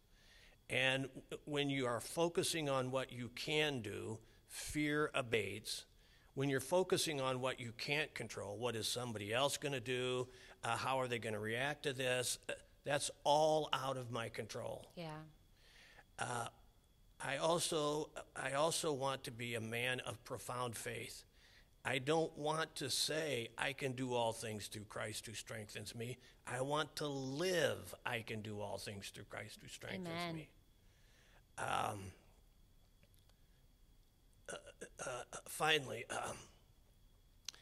And 0.70 1.08
when 1.44 1.68
you 1.68 1.86
are 1.86 2.00
focusing 2.00 2.68
on 2.68 2.92
what 2.92 3.10
you 3.10 3.30
can 3.30 3.82
do, 3.82 4.20
fear 4.46 5.10
abates. 5.14 5.86
When 6.34 6.48
you're 6.50 6.60
focusing 6.60 7.20
on 7.20 7.40
what 7.40 7.58
you 7.58 7.72
can't 7.72 8.14
control, 8.14 8.58
what 8.58 8.76
is 8.76 8.86
somebody 8.86 9.32
else 9.32 9.56
going 9.56 9.72
to 9.72 9.80
do? 9.80 10.28
Uh, 10.62 10.76
how 10.76 11.00
are 11.00 11.08
they 11.08 11.18
going 11.18 11.32
to 11.34 11.40
react 11.40 11.84
to 11.84 11.92
this? 11.92 12.38
Uh, 12.86 12.92
That's 12.92 13.10
all 13.24 13.68
out 13.72 13.96
of 13.96 14.10
my 14.10 14.28
control. 14.28 14.86
Yeah. 14.94 15.08
I 17.20 17.38
also, 17.38 18.10
I 18.34 18.52
also 18.52 18.92
want 18.92 19.24
to 19.24 19.30
be 19.30 19.54
a 19.54 19.60
man 19.60 20.00
of 20.00 20.22
profound 20.24 20.76
faith. 20.76 21.24
I 21.84 21.98
don't 21.98 22.36
want 22.36 22.74
to 22.76 22.90
say 22.90 23.48
I 23.56 23.72
can 23.72 23.92
do 23.92 24.12
all 24.12 24.32
things 24.32 24.66
through 24.66 24.84
Christ 24.84 25.26
who 25.26 25.34
strengthens 25.34 25.94
me. 25.94 26.18
I 26.46 26.60
want 26.60 26.94
to 26.96 27.06
live 27.06 27.94
I 28.04 28.20
can 28.20 28.42
do 28.42 28.60
all 28.60 28.76
things 28.76 29.10
through 29.14 29.24
Christ 29.24 29.58
who 29.62 29.68
strengthens 29.68 30.08
Amen. 30.08 30.34
me. 30.34 30.48
Um, 31.58 32.00
uh, 34.52 34.56
uh, 35.04 35.22
finally, 35.48 36.04
um, 36.10 36.36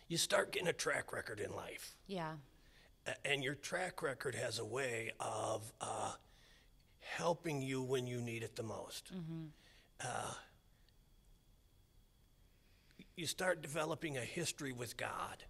you 0.09 0.17
start 0.17 0.53
getting 0.53 0.69
a 0.69 0.73
track 0.73 1.13
record 1.13 1.39
in 1.39 1.55
life. 1.55 1.95
Yeah. 2.07 2.33
And 3.25 3.45
your 3.45 3.55
track 3.55 4.03
record 4.03 4.35
has 4.35 4.59
a 4.59 4.65
way 4.65 5.13
of 5.21 5.71
uh, 5.81 6.13
helping 7.01 7.61
you 7.61 7.83
when 7.83 8.07
you 8.07 8.21
need 8.21 8.43
it 8.43 8.57
the 8.57 8.63
most. 8.63 9.11
Uh, 10.03 10.33
you 13.17 13.27
start 13.27 13.63
developing 13.63 14.17
a 14.17 14.21
history 14.23 14.73
with 14.73 14.97
God. 14.97 15.45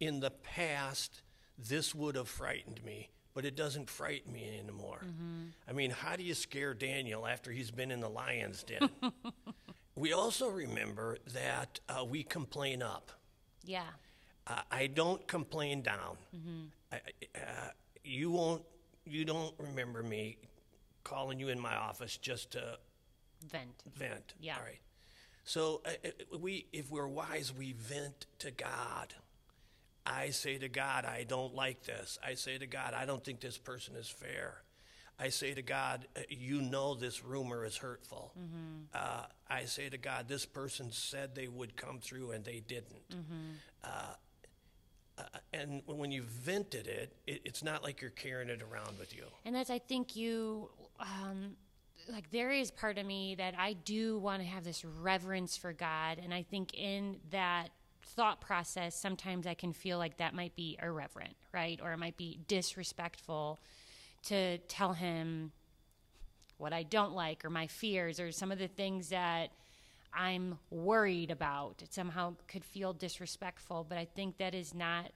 In 0.00 0.20
the 0.20 0.30
past, 0.30 1.22
this 1.56 1.94
would 1.94 2.14
have 2.16 2.28
frightened 2.28 2.84
me, 2.84 3.08
but 3.34 3.44
it 3.44 3.56
doesn't 3.56 3.88
frighten 3.90 4.32
me 4.32 4.58
anymore. 4.62 5.02
I 5.68 5.72
mean, 5.72 5.90
how 5.90 6.16
do 6.16 6.22
you 6.22 6.34
scare 6.34 6.74
Daniel 6.74 7.26
after 7.26 7.50
he's 7.50 7.70
been 7.70 7.90
in 7.90 8.00
the 8.00 8.08
lion's 8.10 8.62
den? 8.62 8.88
we 9.96 10.12
also 10.12 10.48
remember 10.48 11.18
that 11.32 11.80
uh, 11.88 12.04
we 12.04 12.22
complain 12.22 12.82
up. 12.82 13.10
Yeah. 13.64 13.82
Uh, 14.46 14.60
I 14.70 14.86
don't 14.86 15.26
complain 15.26 15.82
down. 15.82 16.16
I, 16.34 16.68
uh, 17.36 17.70
you 18.04 18.30
won't. 18.30 18.62
You 19.04 19.24
don't 19.24 19.54
remember 19.58 20.02
me 20.02 20.36
calling 21.04 21.40
you 21.40 21.48
in 21.48 21.58
my 21.60 21.74
office 21.74 22.16
just 22.18 22.52
to 22.52 22.78
Vent. 23.50 23.82
vent. 23.96 24.34
Yeah. 24.40 24.56
All 24.56 24.62
right. 24.64 24.80
So 25.44 25.80
uh, 25.86 25.90
uh, 26.04 26.38
we, 26.38 26.66
if 26.72 26.90
we're 26.90 27.06
wise, 27.08 27.52
we 27.56 27.72
vent 27.72 28.26
to 28.40 28.50
God. 28.50 29.14
I 30.04 30.30
say 30.30 30.58
to 30.58 30.68
God, 30.68 31.04
I 31.06 31.24
don't 31.24 31.54
like 31.54 31.84
this. 31.84 32.18
I 32.26 32.34
say 32.34 32.58
to 32.58 32.66
God, 32.66 32.92
I 32.94 33.06
don't 33.06 33.24
think 33.24 33.40
this 33.40 33.56
person 33.58 33.94
is 33.96 34.08
fair. 34.08 34.62
I 35.18 35.30
say 35.30 35.54
to 35.54 35.62
God, 35.62 36.06
uh, 36.16 36.20
you 36.28 36.60
know 36.60 36.94
this 36.94 37.24
rumor 37.24 37.64
is 37.64 37.76
hurtful. 37.76 38.32
Uh, 38.94 39.24
I 39.48 39.64
say 39.64 39.88
to 39.88 39.98
God, 39.98 40.28
this 40.28 40.44
person 40.46 40.92
said 40.92 41.34
they 41.34 41.48
would 41.48 41.76
come 41.76 41.98
through 41.98 42.32
and 42.32 42.44
they 42.44 42.60
didn't. 42.66 43.16
Uh, 43.82 44.14
uh, 45.18 45.22
and 45.52 45.82
when 45.86 46.12
you 46.12 46.22
vented 46.22 46.86
it, 46.86 47.12
it, 47.26 47.42
it's 47.44 47.62
not 47.62 47.82
like 47.82 48.00
you're 48.00 48.10
carrying 48.10 48.48
it 48.48 48.62
around 48.62 48.98
with 48.98 49.14
you. 49.14 49.24
And 49.44 49.54
that's, 49.54 49.70
I 49.70 49.78
think 49.78 50.16
you, 50.16 50.70
um, 51.00 51.56
like, 52.10 52.30
there 52.30 52.50
is 52.50 52.70
part 52.70 52.98
of 52.98 53.06
me 53.06 53.34
that 53.34 53.54
I 53.58 53.72
do 53.72 54.18
want 54.18 54.40
to 54.42 54.48
have 54.48 54.64
this 54.64 54.84
reverence 54.84 55.56
for 55.56 55.72
God. 55.72 56.20
And 56.22 56.32
I 56.32 56.42
think 56.42 56.74
in 56.74 57.16
that 57.30 57.68
thought 58.02 58.40
process, 58.40 58.98
sometimes 58.98 59.46
I 59.46 59.54
can 59.54 59.72
feel 59.72 59.98
like 59.98 60.16
that 60.18 60.34
might 60.34 60.54
be 60.54 60.78
irreverent, 60.82 61.34
right? 61.52 61.78
Or 61.82 61.92
it 61.92 61.98
might 61.98 62.16
be 62.16 62.38
disrespectful 62.48 63.58
to 64.24 64.58
tell 64.58 64.92
him 64.92 65.52
what 66.56 66.72
I 66.72 66.82
don't 66.82 67.12
like 67.12 67.44
or 67.44 67.50
my 67.50 67.66
fears 67.66 68.18
or 68.18 68.32
some 68.32 68.50
of 68.50 68.58
the 68.58 68.68
things 68.68 69.10
that 69.10 69.50
I'm 70.12 70.58
worried 70.70 71.30
about. 71.30 71.82
It 71.82 71.92
somehow 71.92 72.34
could 72.46 72.64
feel 72.64 72.92
disrespectful, 72.92 73.86
but 73.88 73.98
I 73.98 74.04
think 74.04 74.38
that 74.38 74.54
is 74.54 74.74
not 74.74 75.12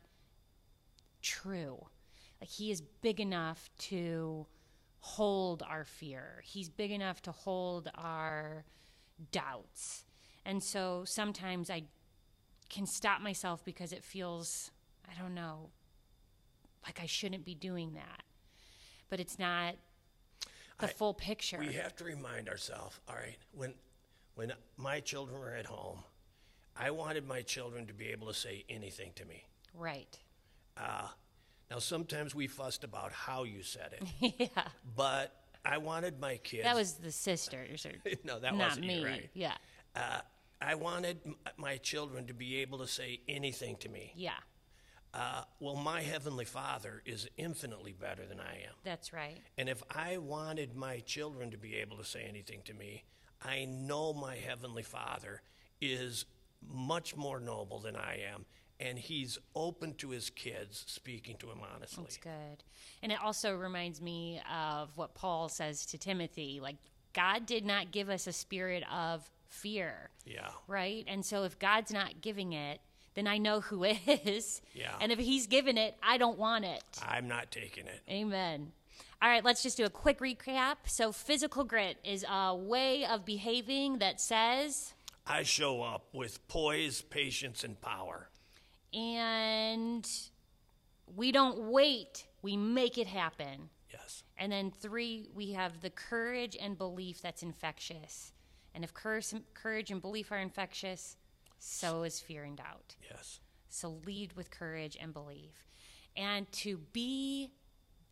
true. 1.23 1.87
Like 2.41 2.51
he 2.51 2.71
is 2.71 2.81
big 2.81 3.21
enough 3.21 3.71
to 3.79 4.47
hold 5.01 5.63
our 5.63 5.85
fear. 5.85 6.43
He's 6.45 6.69
big 6.69 6.91
enough 6.91 7.23
to 7.23 7.33
hold 7.33 7.91
our 7.95 8.65
doubts. 9.31 10.05
And 10.45 10.63
so 10.63 11.05
sometimes 11.07 11.71
I 11.71 11.85
can 12.69 12.87
stop 12.87 13.21
myself 13.21 13.65
because 13.65 13.93
it 13.93 14.03
feels, 14.03 14.71
I 15.09 15.21
don't 15.21 15.35
know, 15.35 15.71
like 16.85 17.01
I 17.01 17.07
shouldn't 17.07 17.45
be 17.45 17.55
doing 17.55 17.95
that. 17.95 18.23
But 19.09 19.21
it's 19.21 19.39
not 19.39 19.75
the 20.79 20.87
I- 20.87 20.93
full 20.93 21.15
picture. 21.15 21.59
We 21.59 21.75
have 21.75 21.95
to 21.97 22.05
remind 22.05 22.49
ourselves, 22.49 22.99
all 23.09 23.15
right, 23.15 23.37
when 23.53 23.75
when 24.35 24.53
my 24.77 25.01
children 25.01 25.39
were 25.41 25.55
at 25.55 25.67
home, 25.67 25.99
I 26.77 26.91
wanted 26.91 27.27
my 27.27 27.43
children 27.43 27.87
to 27.87 27.93
be 27.93 28.07
able 28.09 28.27
to 28.29 28.35
say 28.35 28.65
anything 28.69 29.13
to 29.17 29.25
me. 29.25 29.45
right. 29.75 30.19
Uh, 30.77 31.07
now 31.71 31.79
sometimes 31.79 32.35
we 32.35 32.47
fussed 32.47 32.83
about 32.83 33.13
how 33.13 33.45
you 33.45 33.63
said 33.63 33.95
it, 34.21 34.35
yeah. 34.57 34.63
but 34.97 35.35
I 35.65 35.77
wanted 35.79 36.19
my 36.19 36.37
kids. 36.39 36.65
That 36.65 36.75
was 36.77 36.95
the 36.95 37.13
sisters 37.13 37.85
or 37.85 37.93
no, 38.25 38.39
that 38.41 38.55
not 38.57 38.69
wasn't 38.71 38.87
me. 38.87 39.01
you, 39.01 39.07
right? 39.07 39.31
Yeah. 39.35 39.53
Uh, 39.95 40.21
I 40.63 40.75
wanted 40.77 41.19
m- 41.27 41.37
my 41.59 41.77
children 41.77 42.27
to 42.29 42.35
be 42.35 42.57
able 42.57 42.79
to 42.79 42.87
say 42.87 43.21
anything 43.29 43.77
to 43.81 43.89
me. 43.91 44.13
Yeah. 44.17 44.33
Uh, 45.13 45.43
well, 45.61 45.77
my 45.77 46.01
heavenly 46.01 46.47
Father 46.47 47.03
is 47.05 47.29
infinitely 47.37 47.93
better 47.93 48.25
than 48.27 48.41
I 48.41 48.55
am. 48.67 48.75
That's 48.83 49.13
right. 49.13 49.41
And 49.59 49.69
if 49.69 49.83
I 49.95 50.17
wanted 50.17 50.75
my 50.75 51.01
children 51.01 51.51
to 51.51 51.59
be 51.59 51.75
able 51.77 51.99
to 51.99 52.05
say 52.05 52.25
anything 52.27 52.63
to 52.65 52.73
me, 52.73 53.05
I 53.45 53.65
know 53.67 54.13
my 54.13 54.37
Heavenly 54.37 54.83
Father 54.83 55.43
is 55.81 56.25
much 56.69 57.17
more 57.17 57.41
noble 57.41 57.81
than 57.81 57.97
I 57.97 58.21
am, 58.33 58.45
and 58.79 58.99
He's 58.99 59.39
open 59.55 59.95
to 59.95 60.11
His 60.11 60.31
kids 60.31 60.85
speaking 60.87 61.37
to 61.39 61.47
Him 61.51 61.59
honestly. 61.75 62.05
That's 62.05 62.17
good. 62.19 62.63
And 63.03 63.11
it 63.13 63.19
also 63.23 63.55
reminds 63.55 64.01
me 64.01 64.41
of 64.53 64.97
what 64.97 65.15
Paul 65.15 65.49
says 65.49 65.87
to 65.87 65.99
Timothy 65.99 66.61
like, 66.63 66.77
God 67.15 67.45
did 67.47 67.65
not 67.67 67.91
give 67.91 68.09
us 68.09 68.27
a 68.27 68.33
spirit 68.33 68.85
of 68.91 69.29
fear, 69.49 70.09
Yeah. 70.25 70.49
right? 70.67 71.05
And 71.07 71.25
so 71.25 71.45
if 71.45 71.59
God's 71.59 71.93
not 71.93 72.21
giving 72.23 72.53
it, 72.55 72.81
then 73.15 73.27
I 73.27 73.37
know 73.39 73.61
who 73.61 73.85
is. 74.07 74.63
Yeah. 74.75 74.95
And 75.01 75.13
if 75.13 75.19
He's 75.19 75.47
given 75.47 75.77
it, 75.77 75.95
I 76.03 76.17
don't 76.17 76.39
want 76.39 76.65
it. 76.65 76.83
I'm 77.07 77.29
not 77.29 77.51
taking 77.51 77.87
it. 77.87 78.01
Amen. 78.09 78.73
All 79.23 79.29
right, 79.29 79.45
let's 79.45 79.63
just 79.63 79.77
do 79.77 79.85
a 79.85 79.91
quick 79.91 80.19
recap. 80.19 80.79
So, 80.87 81.13
physical 81.13 81.63
grit 81.63 81.97
is 82.05 82.25
a 82.29 82.57
way 82.57 83.05
of 83.07 83.25
behaving 83.25 83.99
that 83.99 84.21
says, 84.21 84.95
I 85.25 85.45
show 85.45 85.81
up 85.81 86.09
with 86.13 86.47
poise, 86.49 87.03
patience, 87.03 87.63
and 87.63 87.81
power. 87.81 88.29
and 88.93 90.09
we 91.15 91.31
don't 91.31 91.71
wait, 91.71 92.27
we 92.43 92.57
make 92.57 92.99
it 92.99 93.07
happen. 93.07 93.69
Yes. 93.93 94.25
And 94.37 94.51
then 94.51 94.73
three, 94.73 95.29
we 95.33 95.53
have 95.53 95.83
the 95.83 95.91
courage 95.91 96.57
and 96.61 96.77
belief 96.77 97.23
that's 97.23 97.45
infectious. 97.45 98.33
And 98.75 98.83
if 98.83 98.93
courage, 98.93 99.33
courage 99.55 99.93
and 99.93 100.01
belief 100.01 100.33
are 100.33 100.39
infectious, 100.39 101.17
so 101.59 102.03
is 102.03 102.19
fear 102.19 102.43
and 102.43 102.57
doubt. 102.57 102.97
Yes. 103.09 103.39
So 103.69 104.01
lead 104.05 104.33
with 104.33 104.51
courage 104.51 104.97
and 105.01 105.13
belief. 105.13 105.69
And 106.17 106.51
to 106.53 106.79
be 106.93 107.53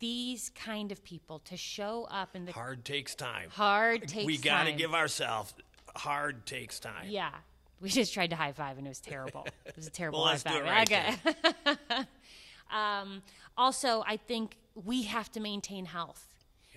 these 0.01 0.49
kind 0.49 0.91
of 0.91 1.01
people, 1.05 1.39
to 1.45 1.55
show 1.55 2.05
up 2.11 2.35
in 2.35 2.43
the 2.45 2.51
Hard 2.51 2.83
takes 2.83 3.15
time. 3.15 3.49
hard 3.49 4.01
takes 4.01 4.13
time. 4.13 4.25
we 4.25 4.37
got 4.37 4.65
to 4.65 4.73
give 4.73 4.93
ourselves 4.93 5.53
hard 5.95 6.45
takes 6.45 6.79
time. 6.81 7.05
Yeah. 7.07 7.31
We 7.79 7.89
just 7.89 8.13
tried 8.13 8.31
to 8.31 8.35
high 8.35 8.51
five 8.51 8.77
and 8.77 8.85
it 8.85 8.89
was 8.89 8.99
terrible. 8.99 9.47
It 9.65 9.75
was 9.77 9.87
a 9.87 9.89
terrible 10.01 10.19
Well, 10.23 10.27
high 10.29 10.37
five. 10.37 10.63
right 10.63 10.91
okay. 10.91 12.05
um, 12.71 13.21
also, 13.57 14.03
I 14.05 14.17
think 14.17 14.57
we 14.75 15.03
have 15.03 15.31
to 15.31 15.39
maintain 15.39 15.85
health. 15.85 16.27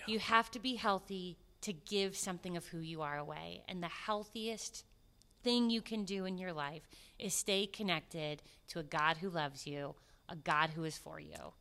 You 0.07 0.19
have 0.19 0.51
to 0.53 0.59
be 0.59 0.75
healthy 0.77 1.39
to 1.63 1.73
give 1.73 2.15
something 2.17 2.57
of 2.59 2.67
who 2.67 2.79
you 2.79 3.01
are 3.03 3.17
away. 3.17 3.63
And 3.69 3.83
the 3.83 3.89
healthiest 3.89 4.85
thing 5.43 5.71
you 5.71 5.81
can 5.81 6.05
do 6.05 6.27
in 6.27 6.37
your 6.37 6.53
life 6.53 6.83
is 7.19 7.33
stay 7.35 7.67
connected 7.67 8.43
to 8.69 8.79
a 8.81 8.83
God 8.83 9.17
who 9.19 9.31
loves 9.31 9.67
you, 9.67 9.95
a 10.29 10.37
God 10.37 10.71
who 10.71 10.85
is 10.85 10.99
for 10.99 11.19
you. 11.21 11.53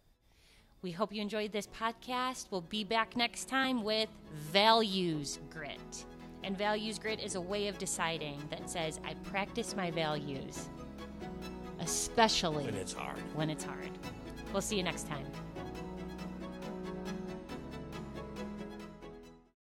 We 0.83 0.91
hope 0.91 1.13
you 1.13 1.21
enjoyed 1.21 1.53
this 1.53 1.65
podcast. 1.67 2.47
We'll 2.51 2.59
be 2.59 2.83
back 2.83 3.15
next 3.15 3.47
time 3.47 3.83
with 3.83 4.09
Values 4.51 5.39
Grit. 5.49 6.05
And 6.43 6.57
Values 6.57 6.99
Grit 6.99 7.21
is 7.21 7.35
a 7.35 7.41
way 7.41 7.69
of 7.69 7.77
deciding 7.77 8.43
that 8.49 8.69
says, 8.69 8.99
I 9.05 9.13
practice 9.23 9.77
my 9.77 9.91
values, 9.91 10.67
especially 11.79 12.65
When 12.65 12.75
it's 12.75 12.91
hard. 12.91 13.17
when 13.33 13.49
it's 13.49 13.63
hard. 13.63 13.91
We'll 14.51 14.61
see 14.61 14.75
you 14.75 14.83
next 14.83 15.07
time. 15.07 15.25